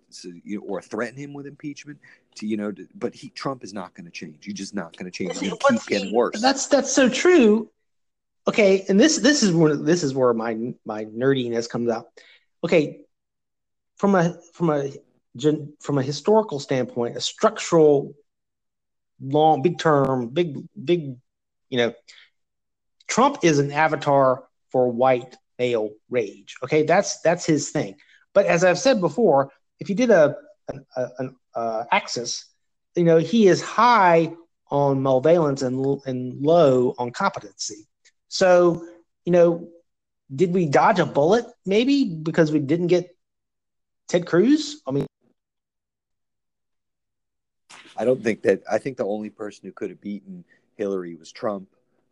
[0.67, 1.99] or threaten him with impeachment.
[2.35, 4.45] To you know, to, but he Trump is not going to change.
[4.45, 5.39] You're just not going to change.
[5.39, 6.39] To keep getting worse.
[6.39, 7.69] That's that's so true.
[8.47, 12.07] Okay, and this this is where this is where my my nerdiness comes out.
[12.63, 13.01] Okay,
[13.97, 14.91] from a from a
[15.79, 18.13] from a historical standpoint, a structural
[19.21, 21.15] long, big term, big, big,
[21.69, 21.93] you know,
[23.07, 26.55] Trump is an avatar for white male rage.
[26.63, 27.95] Okay, that's that's his thing.
[28.33, 30.35] But as I've said before, if you did a
[30.69, 32.45] an, an uh, axis,
[32.95, 34.33] you know, he is high
[34.69, 37.87] on malveillance and and low on competency.
[38.29, 38.87] So,
[39.25, 39.67] you know,
[40.33, 41.45] did we dodge a bullet?
[41.65, 43.09] Maybe because we didn't get
[44.07, 44.81] Ted Cruz.
[44.87, 45.05] I mean,
[48.01, 48.63] I don't think that.
[48.69, 50.43] I think the only person who could have beaten
[50.75, 51.67] Hillary was Trump,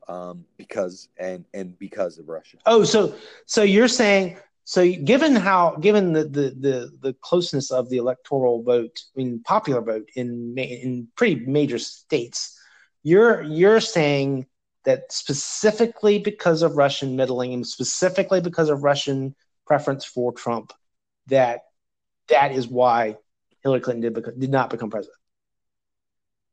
[0.07, 2.57] um, because and and because of Russia.
[2.67, 3.15] Oh, so
[3.47, 8.61] so you're saying so given how given the the the, the closeness of the electoral
[8.61, 12.55] vote, I mean popular vote in in pretty major states,
[13.01, 14.45] you're you're saying
[14.85, 20.71] that specifically because of Russian meddling and specifically because of Russian preference for Trump,
[21.27, 21.61] that
[22.27, 23.17] that is why
[23.63, 25.18] Hillary Clinton did, did not become president.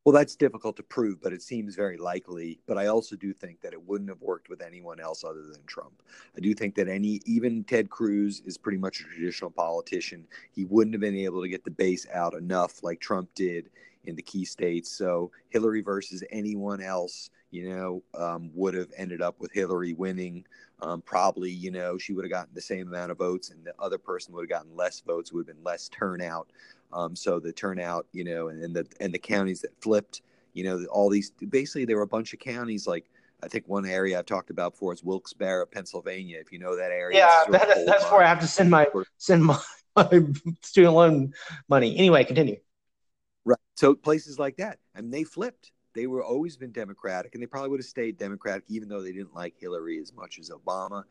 [0.06, 2.60] Well, that's difficult to prove, but it seems very likely.
[2.68, 5.66] But I also do think that it wouldn't have worked with anyone else other than
[5.66, 6.00] Trump.
[6.36, 10.28] I do think that any, even Ted Cruz is pretty much a traditional politician.
[10.52, 13.70] He wouldn't have been able to get the base out enough like Trump did
[14.06, 14.92] in the key states.
[14.92, 20.46] So Hillary versus anyone else, you know, um, would have ended up with Hillary winning.
[20.80, 23.74] Um, probably, you know, she would have gotten the same amount of votes, and the
[23.78, 25.32] other person would have gotten less votes.
[25.32, 26.50] Would have been less turnout.
[26.92, 30.64] Um, so the turnout, you know, and, and the and the counties that flipped, you
[30.64, 33.10] know, all these basically there were a bunch of counties like
[33.42, 36.38] I think one area I've talked about before is Wilkes-Barre, Pennsylvania.
[36.40, 38.86] If you know that area, yeah, that, that's where I have to send my
[39.18, 39.58] send my,
[39.96, 40.22] my
[40.62, 41.34] student loan
[41.68, 41.96] money.
[41.96, 42.56] Anyway, continue.
[43.44, 43.58] Right.
[43.74, 45.72] So places like that, I mean, they flipped.
[45.96, 49.12] They were always been Democratic, and they probably would have stayed Democratic even though they
[49.12, 51.04] didn't like Hillary as much as Obama.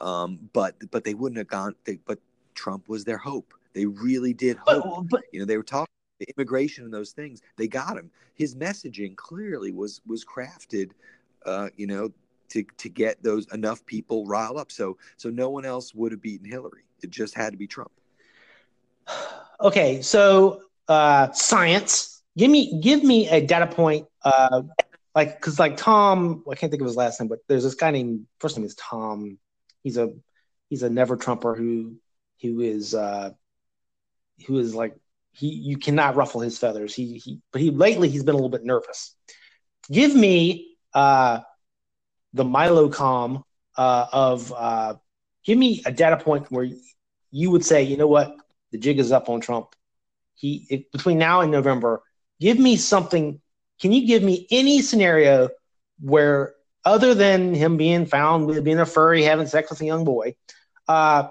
[0.00, 1.74] Um, but but they wouldn't have gone.
[1.84, 2.18] They, but
[2.54, 3.52] Trump was their hope.
[3.74, 4.84] They really did hope.
[4.84, 5.86] But, but, you know, they were talking
[6.36, 7.42] immigration and those things.
[7.56, 8.10] They got him.
[8.34, 10.92] His messaging clearly was was crafted,
[11.44, 12.10] uh, you know,
[12.48, 14.72] to to get those enough people riled up.
[14.72, 16.84] So so no one else would have beaten Hillary.
[17.02, 17.92] It just had to be Trump.
[19.62, 22.19] Okay, so uh, science.
[22.40, 24.06] Give me give me a data point.
[24.24, 24.62] Uh,
[25.14, 27.90] like because like Tom, I can't think of his last name, but there's this guy
[27.90, 29.36] named first name is Tom.
[29.82, 30.14] He's a
[30.70, 31.96] he's a never Trumper who
[32.40, 33.32] who is uh,
[34.46, 34.96] who is like
[35.32, 36.94] he you cannot ruffle his feathers.
[36.94, 39.14] He he but he lately he's been a little bit nervous.
[39.92, 41.40] Give me uh
[42.32, 43.42] the Milocom
[43.76, 44.94] uh, of uh,
[45.44, 46.66] give me a data point where
[47.30, 48.34] you would say, you know what,
[48.72, 49.74] the jig is up on Trump.
[50.36, 52.02] He it, between now and November,
[52.40, 53.40] give me something.
[53.80, 55.50] Can you give me any scenario
[56.00, 60.04] where, other than him being found with being a furry, having sex with a young
[60.04, 60.34] boy,
[60.88, 61.28] uh,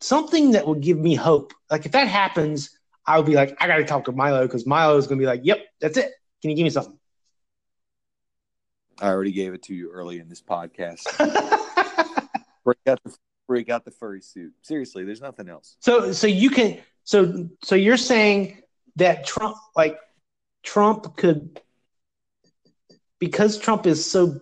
[0.00, 1.52] something that would give me hope?
[1.70, 2.70] Like if that happens,
[3.04, 5.22] I would be like, I got to talk to Milo because Milo is going to
[5.22, 6.12] be like, yep, that's it.
[6.40, 6.98] Can you give me something?
[9.00, 11.04] I already gave it to you early in this podcast.
[12.64, 13.16] break out the
[13.48, 14.52] break out the furry suit.
[14.62, 15.76] Seriously, there's nothing else.
[15.80, 18.62] So so you can so so you're saying
[18.96, 19.98] that Trump like
[20.62, 21.60] Trump could
[23.18, 24.40] because Trump is so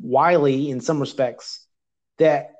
[0.00, 1.66] wily in some respects
[2.18, 2.50] that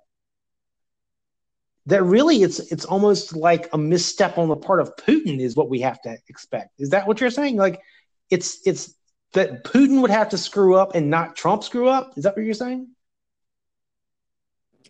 [1.86, 5.68] that really it's it's almost like a misstep on the part of Putin is what
[5.68, 6.70] we have to expect.
[6.78, 7.56] Is that what you're saying?
[7.56, 7.80] Like
[8.30, 8.94] it's it's
[9.34, 12.16] that Putin would have to screw up and not Trump screw up?
[12.16, 12.88] Is that what you're saying?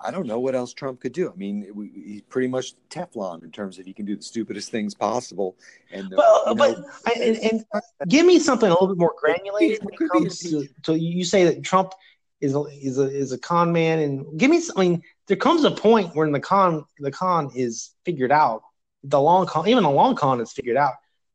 [0.05, 1.31] I don't know what else Trump could do.
[1.31, 4.71] I mean, we, he's pretty much Teflon in terms of he can do the stupidest
[4.71, 5.57] things possible.
[5.91, 7.65] And uh, well, but know, I, and, and,
[8.09, 11.45] give me something a little bit more granulated when it comes to, to, you say
[11.45, 11.93] that Trump
[12.41, 14.61] is a, is a is a con man, and give me.
[14.77, 18.63] I mean, there comes a point when the con the con is figured out.
[19.05, 20.95] The long con, even the long con, is figured out.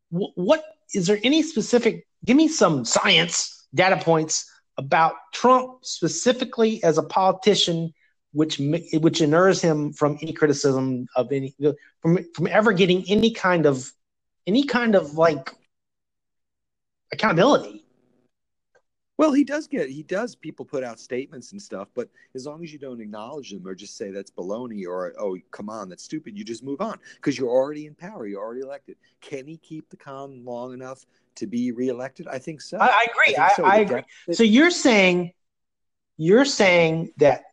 [0.10, 2.06] what, what is there any specific?
[2.26, 7.94] Give me some science data points about Trump specifically as a politician
[8.32, 8.60] which
[8.94, 11.56] which inures him from any criticism of any
[12.02, 13.92] from from ever getting any kind of
[14.46, 15.54] any kind of like
[17.12, 17.86] accountability.
[19.18, 20.36] Well, he does get he does.
[20.36, 23.76] People put out statements and stuff, but as long as you don't acknowledge them or
[23.76, 27.38] just say that's baloney or oh come on that's stupid, you just move on because
[27.38, 28.28] you're already in power.
[28.28, 28.96] You're already elected.
[29.20, 32.28] Can he keep the con long enough to be reelected?
[32.28, 32.78] I think so.
[32.78, 33.36] I, I agree.
[33.36, 33.66] I, so.
[33.66, 34.04] I, I agree.
[34.32, 35.34] So you're saying
[36.16, 37.44] you're saying that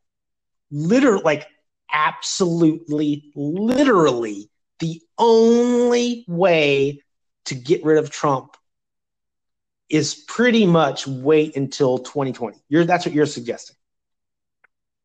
[0.71, 1.47] literally, like
[1.93, 7.01] absolutely, literally, the only way
[7.47, 8.57] to get rid of Trump
[9.89, 12.63] is pretty much wait until 2020.
[12.69, 13.77] You're that's what you're suggesting.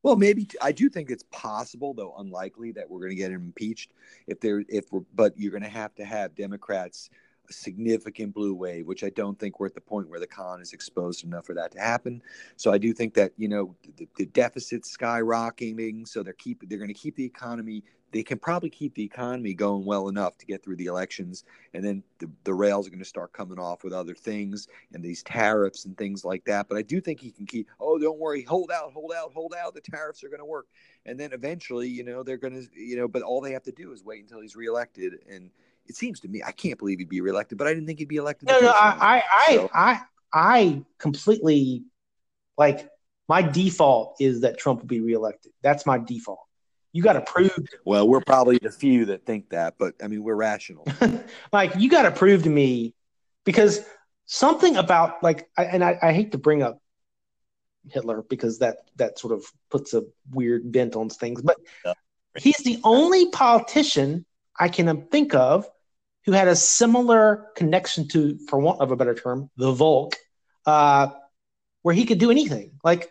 [0.04, 3.92] Well, maybe I do think it's possible, though unlikely, that we're going to get impeached.
[4.26, 7.10] If there, if we're, but you're going to have to have Democrats
[7.52, 10.74] significant blue wave, which I don't think we're at the point where the con is
[10.74, 12.22] exposed enough for that to happen.
[12.56, 16.78] So I do think that you know the, the deficit's skyrocketing, so they're keep they're
[16.78, 17.84] going to keep the economy.
[18.12, 21.82] They can probably keep the economy going well enough to get through the elections, and
[21.82, 25.24] then the, the rails are going to start coming off with other things and these
[25.24, 26.68] tariffs and things like that.
[26.68, 27.70] But I do think he can keep.
[27.80, 29.74] Oh, don't worry, hold out, hold out, hold out.
[29.74, 30.68] The tariffs are going to work,
[31.06, 33.72] and then eventually, you know, they're going to, you know, but all they have to
[33.72, 35.50] do is wait until he's reelected and
[35.88, 38.08] it seems to me I can't believe he'd be reelected, but I didn't think he'd
[38.08, 38.50] be elected.
[38.50, 39.70] No, no, I, I, so.
[39.74, 40.02] I,
[40.34, 41.84] I completely
[42.58, 42.90] like
[43.28, 45.52] my default is that Trump will be reelected.
[45.62, 46.42] That's my default.
[46.94, 47.58] You got to prove.
[47.86, 50.86] Well, we're probably the few that think that, but I mean, we're rational.
[51.54, 52.94] like you got to prove to me
[53.46, 53.86] because
[54.26, 56.82] something about like, I, and I, I hate to bring up
[57.90, 61.58] Hitler because that that sort of puts a weird bent on things, but
[62.38, 64.26] he's the only politician
[64.60, 65.68] I can think of
[66.26, 70.16] who had a similar connection to, for want of a better term, the Volk,
[70.66, 71.10] uh,
[71.82, 72.74] where he could do anything.
[72.84, 73.10] Like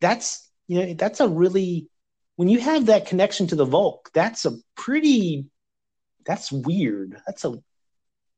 [0.00, 1.88] that's you know that's a really
[2.36, 5.46] when you have that connection to the Volk, that's a pretty
[6.24, 7.20] that's weird.
[7.26, 7.58] That's a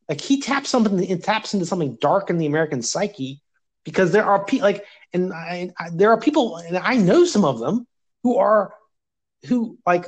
[0.08, 3.40] like he taps something it taps into something dark in the American psyche
[3.84, 7.44] because there are people like and I, I, there are people and I know some
[7.44, 7.86] of them
[8.22, 8.74] who are
[9.46, 10.06] who like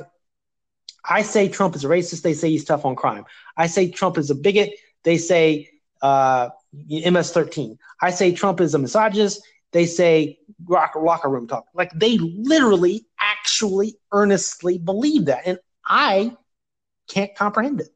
[1.09, 2.21] I say Trump is a racist.
[2.21, 3.25] They say he's tough on crime.
[3.55, 4.73] I say Trump is a bigot.
[5.03, 5.69] They say
[6.01, 7.77] uh, MS-13.
[8.01, 9.41] I say Trump is a misogynist.
[9.71, 11.65] They say rock, locker room talk.
[11.73, 16.35] Like they literally, actually, earnestly believe that, and I
[17.07, 17.89] can't comprehend it.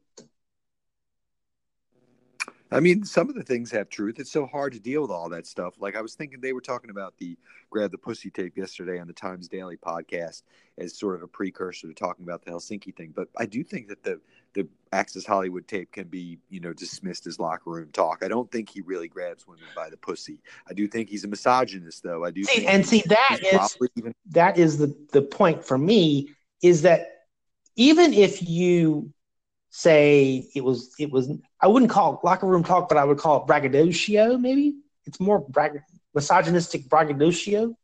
[2.72, 4.18] I mean, some of the things have truth.
[4.18, 5.74] It's so hard to deal with all that stuff.
[5.78, 7.36] Like I was thinking, they were talking about the
[7.70, 10.42] grab the pussy tape yesterday on the Times Daily podcast
[10.78, 13.12] as sort of a precursor to talking about the Helsinki thing.
[13.14, 14.20] But I do think that the
[14.54, 18.22] the Access Hollywood tape can be, you know, dismissed as locker room talk.
[18.22, 20.38] I don't think he really grabs women by the pussy.
[20.68, 22.24] I do think he's a misogynist, though.
[22.24, 22.44] I do.
[22.44, 26.30] See, and see that is even- that is the the point for me
[26.62, 27.26] is that
[27.76, 29.12] even if you
[29.72, 33.18] say it was it was I wouldn't call it locker room talk, but I would
[33.18, 34.38] call it braggadocio.
[34.38, 35.82] Maybe it's more brag-
[36.14, 37.74] misogynistic braggadocio.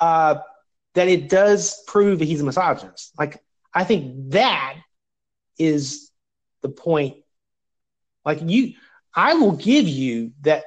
[0.00, 0.36] Uh,
[0.94, 3.12] that it does prove that he's a misogynist.
[3.18, 3.42] Like
[3.74, 4.76] I think that
[5.58, 6.10] is
[6.62, 7.16] the point.
[8.24, 8.74] Like you,
[9.14, 10.64] I will give you that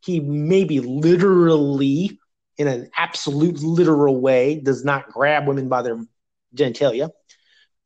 [0.00, 2.18] he maybe literally
[2.58, 6.04] in an absolute literal way, does not grab women by their
[6.54, 7.10] genitalia,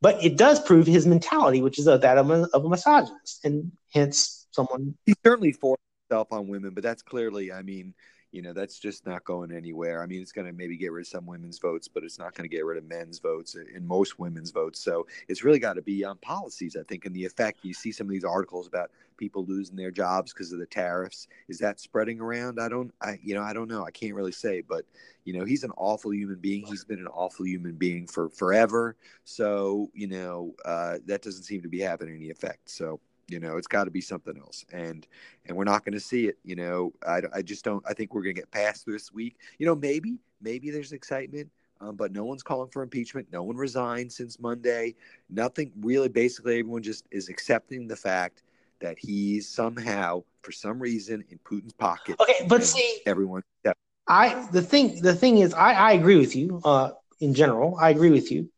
[0.02, 3.70] but it does prove his mentality, which is that of a, of a misogynist, and
[3.94, 4.96] hence someone.
[5.06, 7.94] He certainly forced himself on women, but that's clearly, I mean,
[8.32, 10.02] you know that's just not going anywhere.
[10.02, 12.34] I mean, it's going to maybe get rid of some women's votes, but it's not
[12.34, 14.80] going to get rid of men's votes and most women's votes.
[14.80, 17.60] So it's really got to be on policies, I think, and the effect.
[17.62, 21.28] You see some of these articles about people losing their jobs because of the tariffs.
[21.48, 22.58] Is that spreading around?
[22.58, 23.84] I don't, I you know, I don't know.
[23.84, 24.84] I can't really say, but
[25.24, 26.66] you know, he's an awful human being.
[26.66, 28.96] He's been an awful human being for forever.
[29.24, 32.70] So you know, uh, that doesn't seem to be having any effect.
[32.70, 32.98] So
[33.32, 35.06] you know, it's got to be something else, and
[35.46, 36.38] and we're not going to see it.
[36.44, 37.82] You know, I, I just don't.
[37.88, 39.36] I think we're going to get past this week.
[39.58, 43.28] You know, maybe maybe there's excitement, um, but no one's calling for impeachment.
[43.32, 44.94] No one resigned since Monday.
[45.30, 46.08] Nothing really.
[46.10, 48.42] Basically, everyone just is accepting the fact
[48.80, 52.16] that he's somehow, for some reason, in Putin's pocket.
[52.20, 53.42] Okay, but see, everyone.
[53.64, 53.72] Yeah.
[54.06, 56.60] I the thing the thing is, I I agree with you.
[56.64, 58.51] Uh, in general, I agree with you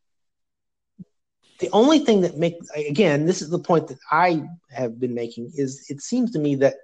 [1.61, 5.51] the only thing that make again this is the point that i have been making
[5.55, 6.75] is it seems to me that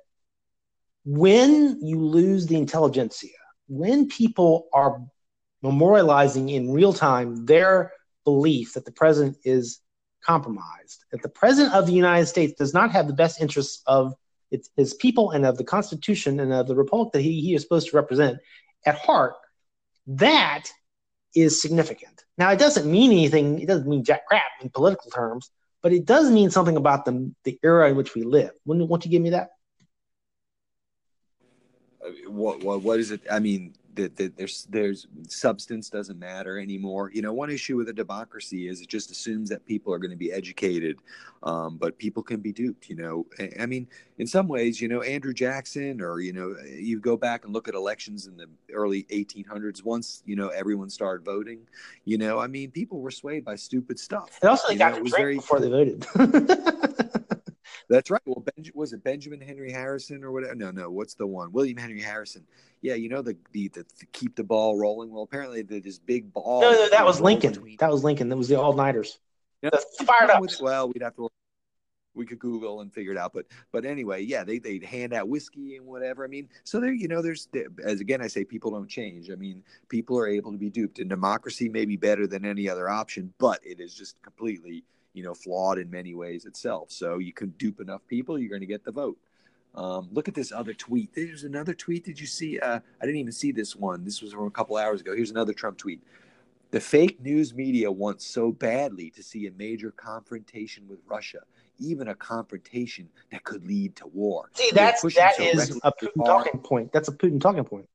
[1.05, 3.31] when you lose the intelligentsia
[3.69, 5.01] when people are
[5.65, 7.93] memorializing in real time their
[8.25, 9.81] belief that the president is
[10.25, 14.15] compromised that the president of the united states does not have the best interests of
[14.51, 17.63] its, his people and of the constitution and of the republic that he, he is
[17.63, 18.39] supposed to represent
[18.85, 19.35] at heart
[20.07, 20.65] that
[21.35, 23.61] is significant now, it doesn't mean anything.
[23.61, 25.51] It doesn't mean jack crap in political terms,
[25.83, 28.53] but it does mean something about the the era in which we live.
[28.65, 29.51] Wouldn't, won't you give me that?
[32.27, 33.21] What, what what is it?
[33.31, 37.11] I mean, that, that there's there's substance doesn't matter anymore.
[37.13, 40.11] You know, one issue with a democracy is it just assumes that people are going
[40.11, 40.99] to be educated,
[41.43, 42.89] um, but people can be duped.
[42.89, 43.27] You know,
[43.59, 43.87] I, mean,
[44.19, 47.69] in some ways, you know, Andrew Jackson, or you know, you go back and look
[47.69, 49.85] at elections in the early 1800s.
[49.85, 51.61] Once you know everyone started voting,
[52.05, 54.39] you know, I mean, people were swayed by stupid stuff.
[54.43, 56.07] And also, they you got know, to drink very, before they voted.
[57.91, 58.23] That's right.
[58.25, 60.55] Well, ben, was it Benjamin Henry Harrison or whatever?
[60.55, 60.91] No, no.
[60.91, 61.51] What's the one?
[61.51, 62.47] William Henry Harrison.
[62.83, 65.11] Yeah, you know the the, the, the keep the ball rolling.
[65.11, 66.61] Well, apparently the, this big ball.
[66.61, 67.53] No, no, that was Lincoln.
[67.53, 67.77] Between...
[67.81, 68.29] That was Lincoln.
[68.29, 69.19] That was the all nighters.
[70.05, 70.43] Fired up.
[70.63, 71.29] Well, we'd have to.
[72.15, 75.29] We could Google and figure it out, but but anyway, yeah, they they hand out
[75.29, 76.25] whiskey and whatever.
[76.25, 77.49] I mean, so there, you know, there's
[77.85, 79.31] as again I say, people don't change.
[79.31, 82.69] I mean, people are able to be duped, and democracy may be better than any
[82.69, 86.91] other option, but it is just completely you know, flawed in many ways itself.
[86.91, 89.19] So you can dupe enough people, you're going to get the vote.
[89.75, 91.15] Um, look at this other tweet.
[91.15, 92.05] There's another tweet.
[92.05, 92.59] Did you see?
[92.59, 94.05] Uh, I didn't even see this one.
[94.05, 95.15] This was from a couple hours ago.
[95.15, 96.03] Here's another Trump tweet.
[96.73, 101.41] The fake news media wants so badly to see a major confrontation with Russia,
[101.79, 104.51] even a confrontation that could lead to war.
[104.55, 106.47] See, that's that so is a Putin hard.
[106.47, 106.93] talking point.
[106.93, 107.89] That's a Putin talking point.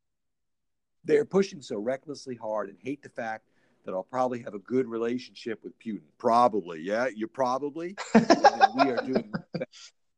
[1.05, 3.49] They're pushing so recklessly hard and hate the fact
[3.85, 6.01] that I'll probably have a good relationship with Putin.
[6.17, 7.95] Probably, yeah, you probably.
[8.15, 9.31] we are doing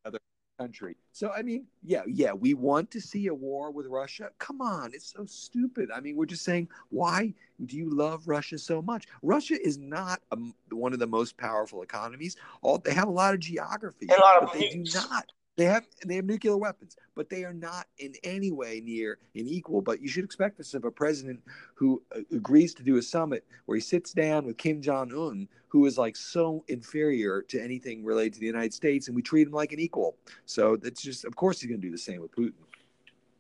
[0.06, 0.20] other
[0.58, 0.96] country.
[1.12, 4.30] So I mean, yeah, yeah, we want to see a war with Russia.
[4.40, 5.90] Come on, it's so stupid.
[5.94, 7.34] I mean, we're just saying, why
[7.66, 9.06] do you love Russia so much?
[9.22, 10.38] Russia is not a,
[10.72, 12.38] one of the most powerful economies.
[12.62, 15.66] All they have a lot of geography, a lot of but they do not they
[15.66, 19.82] have they have nuclear weapons, but they are not in any way near an equal.
[19.82, 21.42] But you should expect this of a president
[21.74, 25.48] who uh, agrees to do a summit where he sits down with Kim Jong Un,
[25.68, 29.48] who is like so inferior to anything related to the United States, and we treat
[29.48, 30.16] him like an equal.
[30.46, 32.54] So that's just, of course, he's going to do the same with Putin.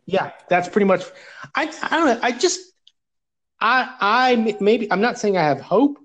[0.07, 1.03] Yeah, that's pretty much.
[1.53, 2.19] I I don't know.
[2.23, 2.73] I just
[3.61, 5.99] I I maybe I'm not saying I have hope,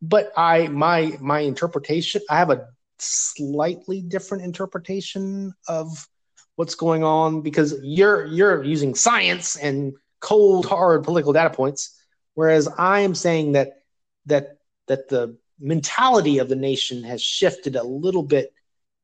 [0.00, 2.22] but I my my interpretation.
[2.30, 6.08] I have a slightly different interpretation of
[6.56, 12.00] what's going on because you're you're using science and cold hard political data points
[12.34, 13.82] whereas i am saying that
[14.24, 18.52] that that the mentality of the nation has shifted a little bit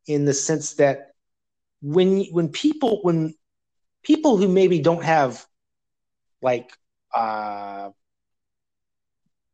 [0.07, 1.13] in the sense that
[1.81, 3.35] when when people when
[4.03, 5.45] people who maybe don't have
[6.41, 6.73] like
[7.15, 7.91] uh,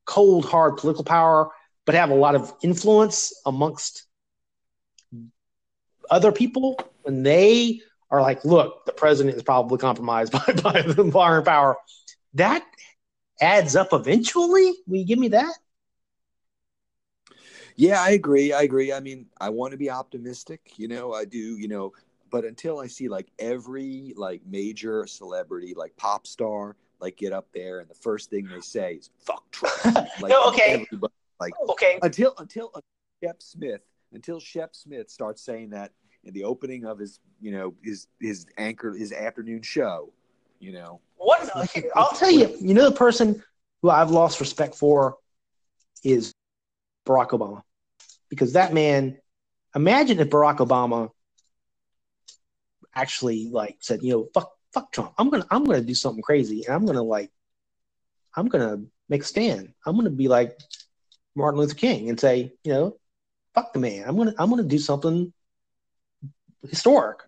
[0.06, 1.50] cold hard political power
[1.84, 4.07] but have a lot of influence amongst
[6.10, 7.80] other people when they
[8.10, 10.32] are like, look, the president is probably compromised
[10.62, 11.76] by, by the foreign power,
[12.34, 12.64] that
[13.40, 14.74] adds up eventually.
[14.86, 15.54] Will you give me that?
[17.76, 18.52] Yeah, I agree.
[18.52, 18.92] I agree.
[18.92, 21.92] I mean, I want to be optimistic, you know, I do, you know,
[22.30, 27.46] but until I see like every like major celebrity, like pop star, like get up
[27.54, 29.76] there and the first thing they say is fuck Trump.
[30.20, 30.86] Like, no, okay.
[31.38, 31.98] Like okay.
[32.02, 32.80] Until until uh,
[33.22, 33.82] Shep Smith
[34.12, 35.92] until Shep Smith starts saying that
[36.24, 40.12] in the opening of his, you know, his his anchor his afternoon show,
[40.60, 41.50] You know what?
[41.94, 42.56] I'll tell you.
[42.60, 43.42] You know the person
[43.82, 45.16] who I've lost respect for
[46.02, 46.32] is
[47.06, 47.62] Barack Obama,
[48.28, 49.18] because that man.
[49.74, 51.10] Imagine if Barack Obama
[52.94, 55.12] actually like said, you know, fuck, fuck Trump.
[55.18, 57.30] I'm gonna, I'm gonna do something crazy, and I'm gonna like,
[58.34, 59.74] I'm gonna make a stand.
[59.84, 60.58] I'm gonna be like
[61.36, 62.96] Martin Luther King and say, you know,
[63.58, 64.04] fuck the man.
[64.06, 65.32] I'm gonna, I'm gonna do something
[66.68, 67.18] historic.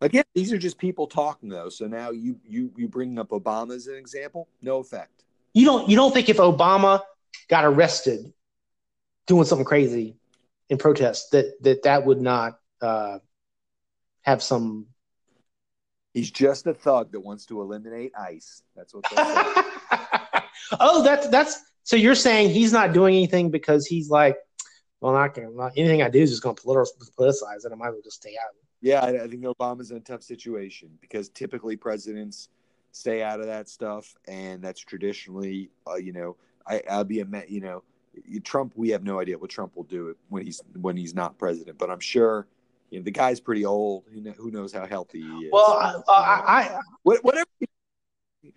[0.00, 1.68] Again, these are just people talking though.
[1.68, 5.24] So now you you you bring up Obama as an example, no effect.
[5.52, 7.00] You don't you don't think if Obama
[7.48, 8.32] got arrested
[9.26, 10.16] doing something crazy
[10.68, 13.18] in protest that that that would not uh,
[14.22, 14.86] have some.
[16.12, 18.62] He's just a thug that wants to eliminate ICE.
[18.76, 19.04] That's what.
[20.78, 21.60] oh, that's that's.
[21.82, 24.36] So you're saying he's not doing anything because he's like,
[25.04, 27.72] well, not gonna not, anything I do is just going to politicize it.
[27.72, 28.54] I might as well just stay out.
[28.80, 32.48] Yeah, I, I think Obama's in a tough situation because typically presidents
[32.92, 36.36] stay out of that stuff, and that's traditionally, uh, you know,
[36.66, 37.82] I, I'll be a, you know,
[38.44, 38.72] Trump.
[38.76, 41.90] We have no idea what Trump will do when he's when he's not president, but
[41.90, 42.46] I'm sure
[42.88, 44.04] you know, the guy's pretty old.
[44.10, 45.50] Who, who knows how healthy he is?
[45.52, 47.44] Well, I, I, I whatever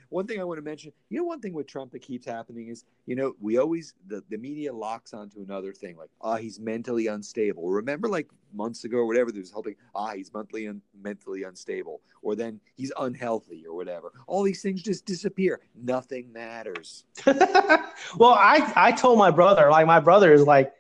[0.10, 2.68] one thing I want to mention, you know, one thing with Trump that keeps happening
[2.70, 6.36] is, you know, we always the, the media locks onto another thing, like, ah, oh,
[6.36, 7.70] he's mentally unstable.
[7.70, 11.44] Remember, like months ago or whatever, there was whole thing, ah, he's mentally un- mentally
[11.44, 14.12] unstable, or then he's unhealthy or whatever.
[14.28, 15.60] All these things just disappear.
[15.76, 17.06] Nothing matters.
[17.26, 20.74] well, I I told my brother, like my brother is like,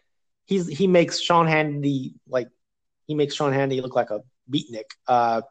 [0.45, 2.49] he's he makes Sean Hannity like
[3.07, 4.91] he makes Sean Hannity look like a beatnik.
[5.07, 5.41] Uh,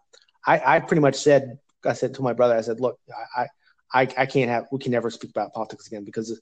[0.46, 2.99] I I pretty much said I said to my brother, I said, look,
[3.37, 3.47] I,
[3.93, 6.41] I, I can't have, we can never speak about politics again because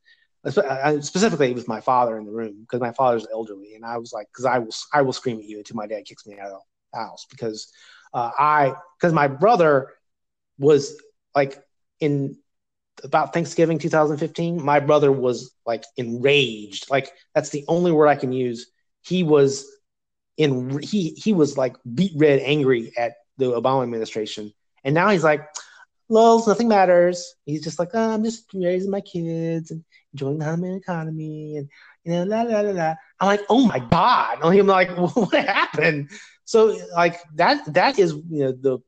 [1.01, 4.27] specifically with my father in the room because my father's elderly and I was like,
[4.29, 6.61] because I will, I will scream at you until my dad kicks me out of
[6.93, 7.73] the house because
[8.13, 9.93] uh, I, because my brother
[10.59, 11.01] was
[11.35, 11.59] like
[12.01, 12.37] in
[13.03, 16.91] about Thanksgiving 2015, my brother was like enraged.
[16.91, 18.71] Like that's the only word I can use.
[19.03, 19.67] He was
[20.37, 24.53] in, he, he was like beet red angry at the Obama administration.
[24.85, 25.41] And now he's like,
[26.09, 27.35] lols, nothing matters.
[27.47, 31.69] He's just like, oh, I'm just raising my kids and enjoying the American economy and
[32.05, 32.95] you know, la la la la.
[33.21, 34.39] I'm like, oh my god.
[34.43, 36.11] I'm like, what happened?
[36.45, 38.79] So like that that is you know the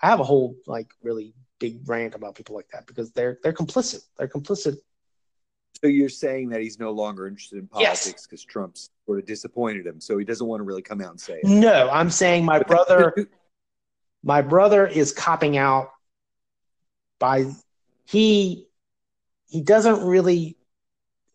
[0.00, 3.52] I have a whole like really big rant about people like that because they're they're
[3.52, 4.02] complicit.
[4.18, 4.76] They're complicit.
[5.80, 8.52] So you're saying that he's no longer interested in politics because yes.
[8.52, 11.40] Trump's sort of disappointed him, so he doesn't want to really come out and say
[11.42, 11.44] it.
[11.44, 13.14] No, I'm saying my brother
[14.22, 15.90] my brother is copping out
[17.18, 17.46] by
[18.04, 18.66] he
[19.48, 20.56] he doesn't really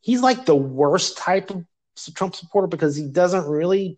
[0.01, 1.65] he's like the worst type of
[2.15, 3.97] Trump supporter because he doesn't really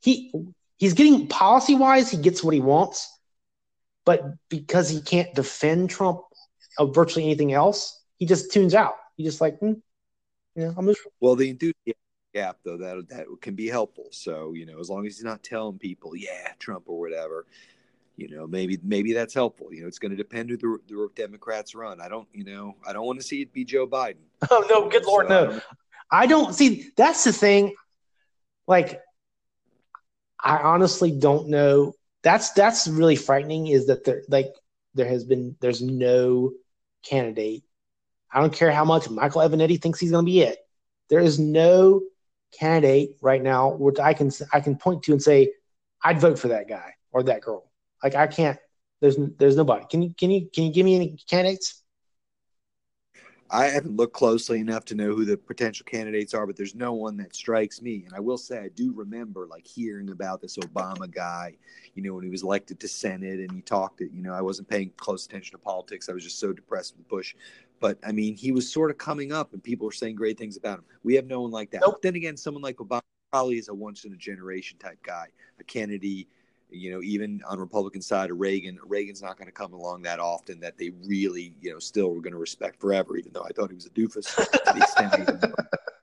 [0.00, 0.32] he
[0.76, 3.10] he's getting policy wise he gets what he wants
[4.04, 6.20] but because he can't defend Trump
[6.78, 8.94] of virtually anything else he just tunes out.
[9.16, 9.72] He just like hmm,
[10.54, 11.94] you know I'm just well the enthusiasm
[12.32, 14.08] gap though that that can be helpful.
[14.10, 17.46] So you know as long as he's not telling people yeah Trump or whatever
[18.16, 21.08] you know maybe maybe that's helpful you know it's going to depend who the, the
[21.16, 22.00] democrats run.
[22.00, 24.16] I don't you know i don't want to see it be joe biden.
[24.50, 25.44] Oh no good lord so, no.
[25.44, 25.62] I don't,
[26.12, 27.74] I don't see that's the thing
[28.66, 29.00] like
[30.42, 31.94] i honestly don't know.
[32.22, 34.54] That's that's really frightening is that there like
[34.94, 36.52] there has been there's no
[37.04, 37.64] candidate.
[38.32, 40.58] I don't care how much michael avenatti thinks he's going to be it.
[41.10, 42.02] There is no
[42.58, 45.50] candidate right now which i can i can point to and say
[46.04, 47.68] i'd vote for that guy or that girl
[48.04, 48.58] like I can't.
[49.00, 49.86] There's there's nobody.
[49.90, 51.80] Can you can you can you give me any candidates?
[53.50, 56.94] I haven't looked closely enough to know who the potential candidates are, but there's no
[56.94, 58.04] one that strikes me.
[58.04, 61.54] And I will say, I do remember like hearing about this Obama guy,
[61.94, 64.10] you know, when he was elected to Senate and he talked it.
[64.12, 66.08] You know, I wasn't paying close attention to politics.
[66.08, 67.34] I was just so depressed with Bush.
[67.80, 70.56] But I mean, he was sort of coming up and people were saying great things
[70.56, 70.84] about him.
[71.02, 71.82] We have no one like that.
[71.82, 72.00] Nope.
[72.02, 75.26] Then again, someone like Obama probably is a once in a generation type guy,
[75.60, 76.28] a Kennedy,
[76.74, 80.20] you know, even on Republican side of Reagan, Reagan's not going to come along that
[80.20, 83.50] often that they really, you know, still were going to respect forever, even though I
[83.50, 84.28] thought he was a doofus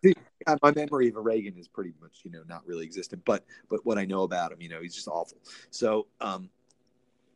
[0.63, 3.97] my memory of Reagan is pretty much, you know, not really existent, but, but what
[3.97, 5.37] I know about him, you know, he's just awful.
[5.69, 6.49] So, um,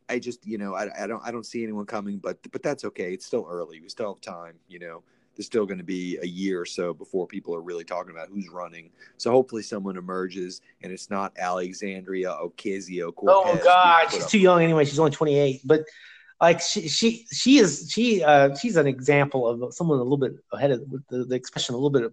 [0.08, 2.84] I just, you know, I, I don't, I don't see anyone coming, but, but that's
[2.84, 3.12] okay.
[3.12, 3.80] It's still early.
[3.80, 5.02] We still have time, you know,
[5.36, 8.28] there's still going to be a year or so before people are really talking about
[8.28, 8.90] who's running.
[9.18, 13.60] So hopefully someone emerges and it's not Alexandria Ocasio Cortez.
[13.60, 14.84] Oh God, she's too young anyway.
[14.84, 15.82] She's only 28, but
[16.40, 20.34] like she she she is she uh she's an example of someone a little bit
[20.52, 22.12] ahead of the, the expression a little bit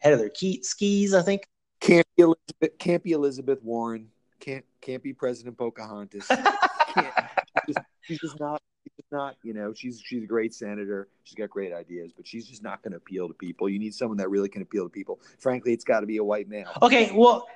[0.00, 1.14] ahead of their key, skis.
[1.14, 1.48] I think
[1.80, 4.08] can't be Elizabeth can't be Elizabeth Warren
[4.40, 6.26] can't can't be President Pocahontas.
[6.28, 7.14] can't,
[7.66, 8.62] she's, just, she's just not
[9.14, 11.08] not, you know, she's she's a great senator.
[11.22, 13.68] She's got great ideas, but she's just not going to appeal to people.
[13.68, 15.20] You need someone that really can appeal to people.
[15.38, 16.70] Frankly, it's got to be a white male.
[16.82, 17.46] Okay, well,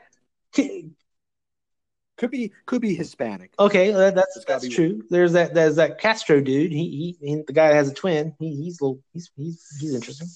[0.52, 3.52] could be could be Hispanic.
[3.58, 5.02] Okay, that's that's true.
[5.10, 6.72] There's that there's that Castro dude.
[6.72, 8.34] He, he the guy that has a twin.
[8.38, 10.28] He, he's little he's he's he's interesting.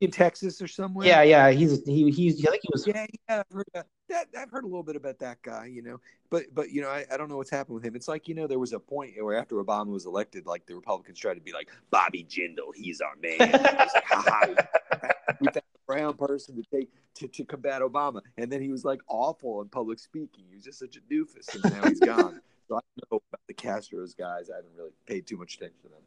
[0.00, 1.06] In Texas or somewhere.
[1.06, 1.50] Yeah, yeah.
[1.50, 2.86] He's he he's I think he was.
[2.86, 3.40] Yeah, yeah.
[3.40, 3.86] I've heard that.
[4.08, 4.26] that.
[4.38, 5.66] I've heard a little bit about that guy.
[5.66, 7.96] You know, but but you know, I, I don't know what's happened with him.
[7.96, 10.74] It's like you know, there was a point where after Obama was elected, like the
[10.74, 13.38] Republicans tried to be like Bobby Jindal, he's our man.
[13.38, 14.54] like, ha, ha.
[15.40, 18.84] we found a brown person to take to, to combat Obama, and then he was
[18.84, 20.44] like awful in public speaking.
[20.48, 22.40] He was just such a doofus, and now he's gone.
[22.68, 24.48] So I don't know about the Castro's guys.
[24.48, 25.98] I haven't really paid too much attention to them.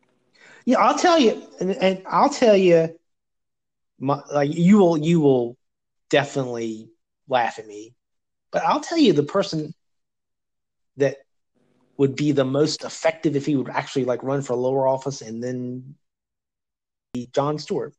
[0.63, 2.97] Yeah, I'll tell you, and, and I'll tell you
[3.99, 5.57] my, like you will you will
[6.09, 6.89] definitely
[7.27, 7.93] laugh at me,
[8.51, 9.73] but I'll tell you the person
[10.97, 11.17] that
[11.97, 15.21] would be the most effective if he would actually like run for a lower office
[15.21, 15.95] and then
[17.13, 17.93] be Jon Stewart.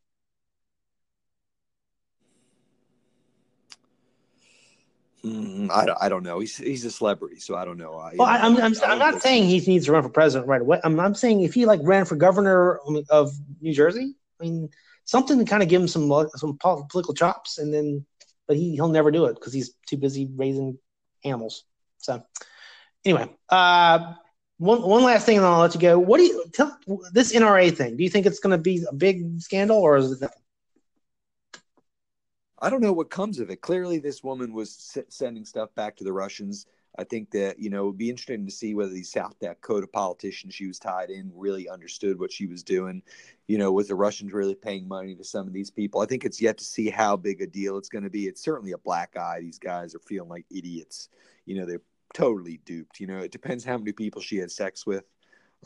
[5.25, 6.39] Mm, I, don't, I don't know.
[6.41, 7.97] He's he's a celebrity, so I don't know.
[7.97, 10.61] I, well, know, I'm I'm, I'm not saying he needs to run for president right
[10.61, 10.81] away.
[10.85, 12.79] I'm I'm saying if he like ran for governor
[13.09, 13.33] of
[13.63, 14.69] New Jersey, I mean,
[15.05, 18.05] something to kind of give him some some political chops, and then
[18.47, 20.79] but he he'll never do it because he's too busy raising
[21.25, 21.65] animals.
[21.99, 22.23] So
[23.05, 24.15] anyway, uh,
[24.59, 25.99] one one last thing, and I'll let you go.
[25.99, 26.79] What do you tell
[27.13, 27.97] this NRA thing?
[27.97, 30.31] Do you think it's going to be a big scandal, or is it?
[32.61, 33.61] I don't know what comes of it.
[33.61, 36.67] Clearly, this woman was sending stuff back to the Russians
[36.97, 39.87] I think that you know it would be interesting to see whether these South Dakota
[39.87, 43.03] politicians she was tied in really understood what she was doing.
[43.49, 46.01] You know, was the Russians really paying money to some of these people?
[46.01, 48.27] I think it's yet to see how big a deal it's going to be.
[48.27, 49.41] It's certainly a black eye.
[49.41, 51.09] These guys are feeling like idiots.
[51.47, 51.83] You know, they're
[52.15, 53.01] totally duped.
[53.01, 55.05] You know, it depends how many people she had sex with.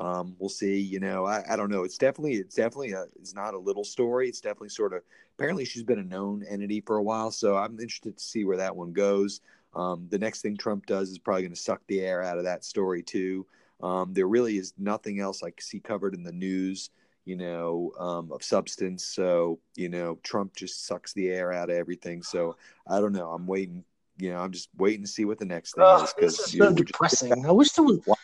[0.00, 0.78] Um, we'll see.
[0.78, 1.84] You know, I, I don't know.
[1.84, 4.28] It's definitely it's definitely a it's not a little story.
[4.28, 5.02] It's definitely sort of
[5.36, 7.30] apparently she's been a known entity for a while.
[7.30, 9.40] So I'm interested to see where that one goes.
[9.74, 12.44] Um, the next thing Trump does is probably going to suck the air out of
[12.44, 13.46] that story too.
[13.80, 16.90] Um, there really is nothing else I see covered in the news,
[17.24, 19.04] you know, um, of substance.
[19.04, 22.22] So you know, Trump just sucks the air out of everything.
[22.22, 22.56] So
[22.86, 23.30] I don't know.
[23.30, 23.84] I'm waiting.
[24.16, 27.28] You know, I'm just waiting to see what the next thing is because so depressing.
[27.28, 28.00] Just, I wish there was.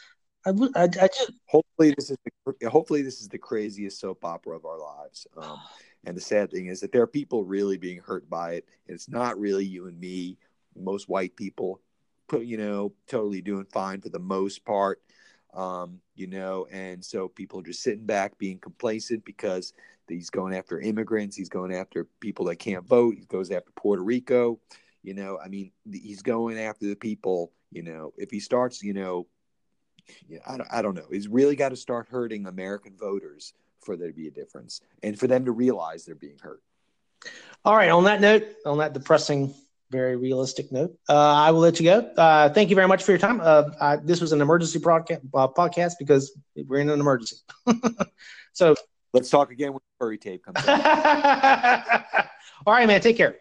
[0.46, 4.56] I, I, I just hopefully this is the, hopefully this is the craziest soap opera
[4.56, 5.26] of our lives.
[5.36, 5.58] Um,
[6.04, 8.68] and the sad thing is that there are people really being hurt by it.
[8.88, 10.36] And it's not really you and me
[10.76, 11.80] most white people,
[12.32, 15.00] you know, totally doing fine for the most part.
[15.52, 19.72] Um, you know, and so people are just sitting back, being complacent because
[20.08, 24.02] he's going after immigrants, he's going after people that can't vote, he goes after Puerto
[24.02, 24.58] Rico.
[25.02, 27.52] You know, I mean, he's going after the people.
[27.70, 29.26] You know, if he starts, you know,
[30.28, 31.06] yeah, I don't, I don't know.
[31.10, 35.18] He's really got to start hurting American voters for there to be a difference and
[35.18, 36.62] for them to realize they're being hurt.
[37.64, 37.90] All right.
[37.90, 39.54] On that note, on that depressing
[39.94, 40.96] very realistic note.
[41.08, 41.98] Uh, I will let you go.
[42.16, 43.40] Uh, thank you very much for your time.
[43.42, 47.36] Uh, I, this was an emergency uh, podcast because we're in an emergency.
[48.52, 48.74] so
[49.12, 52.04] let's talk again when the furry tape comes out.
[52.66, 53.00] All right, man.
[53.00, 53.36] Take care.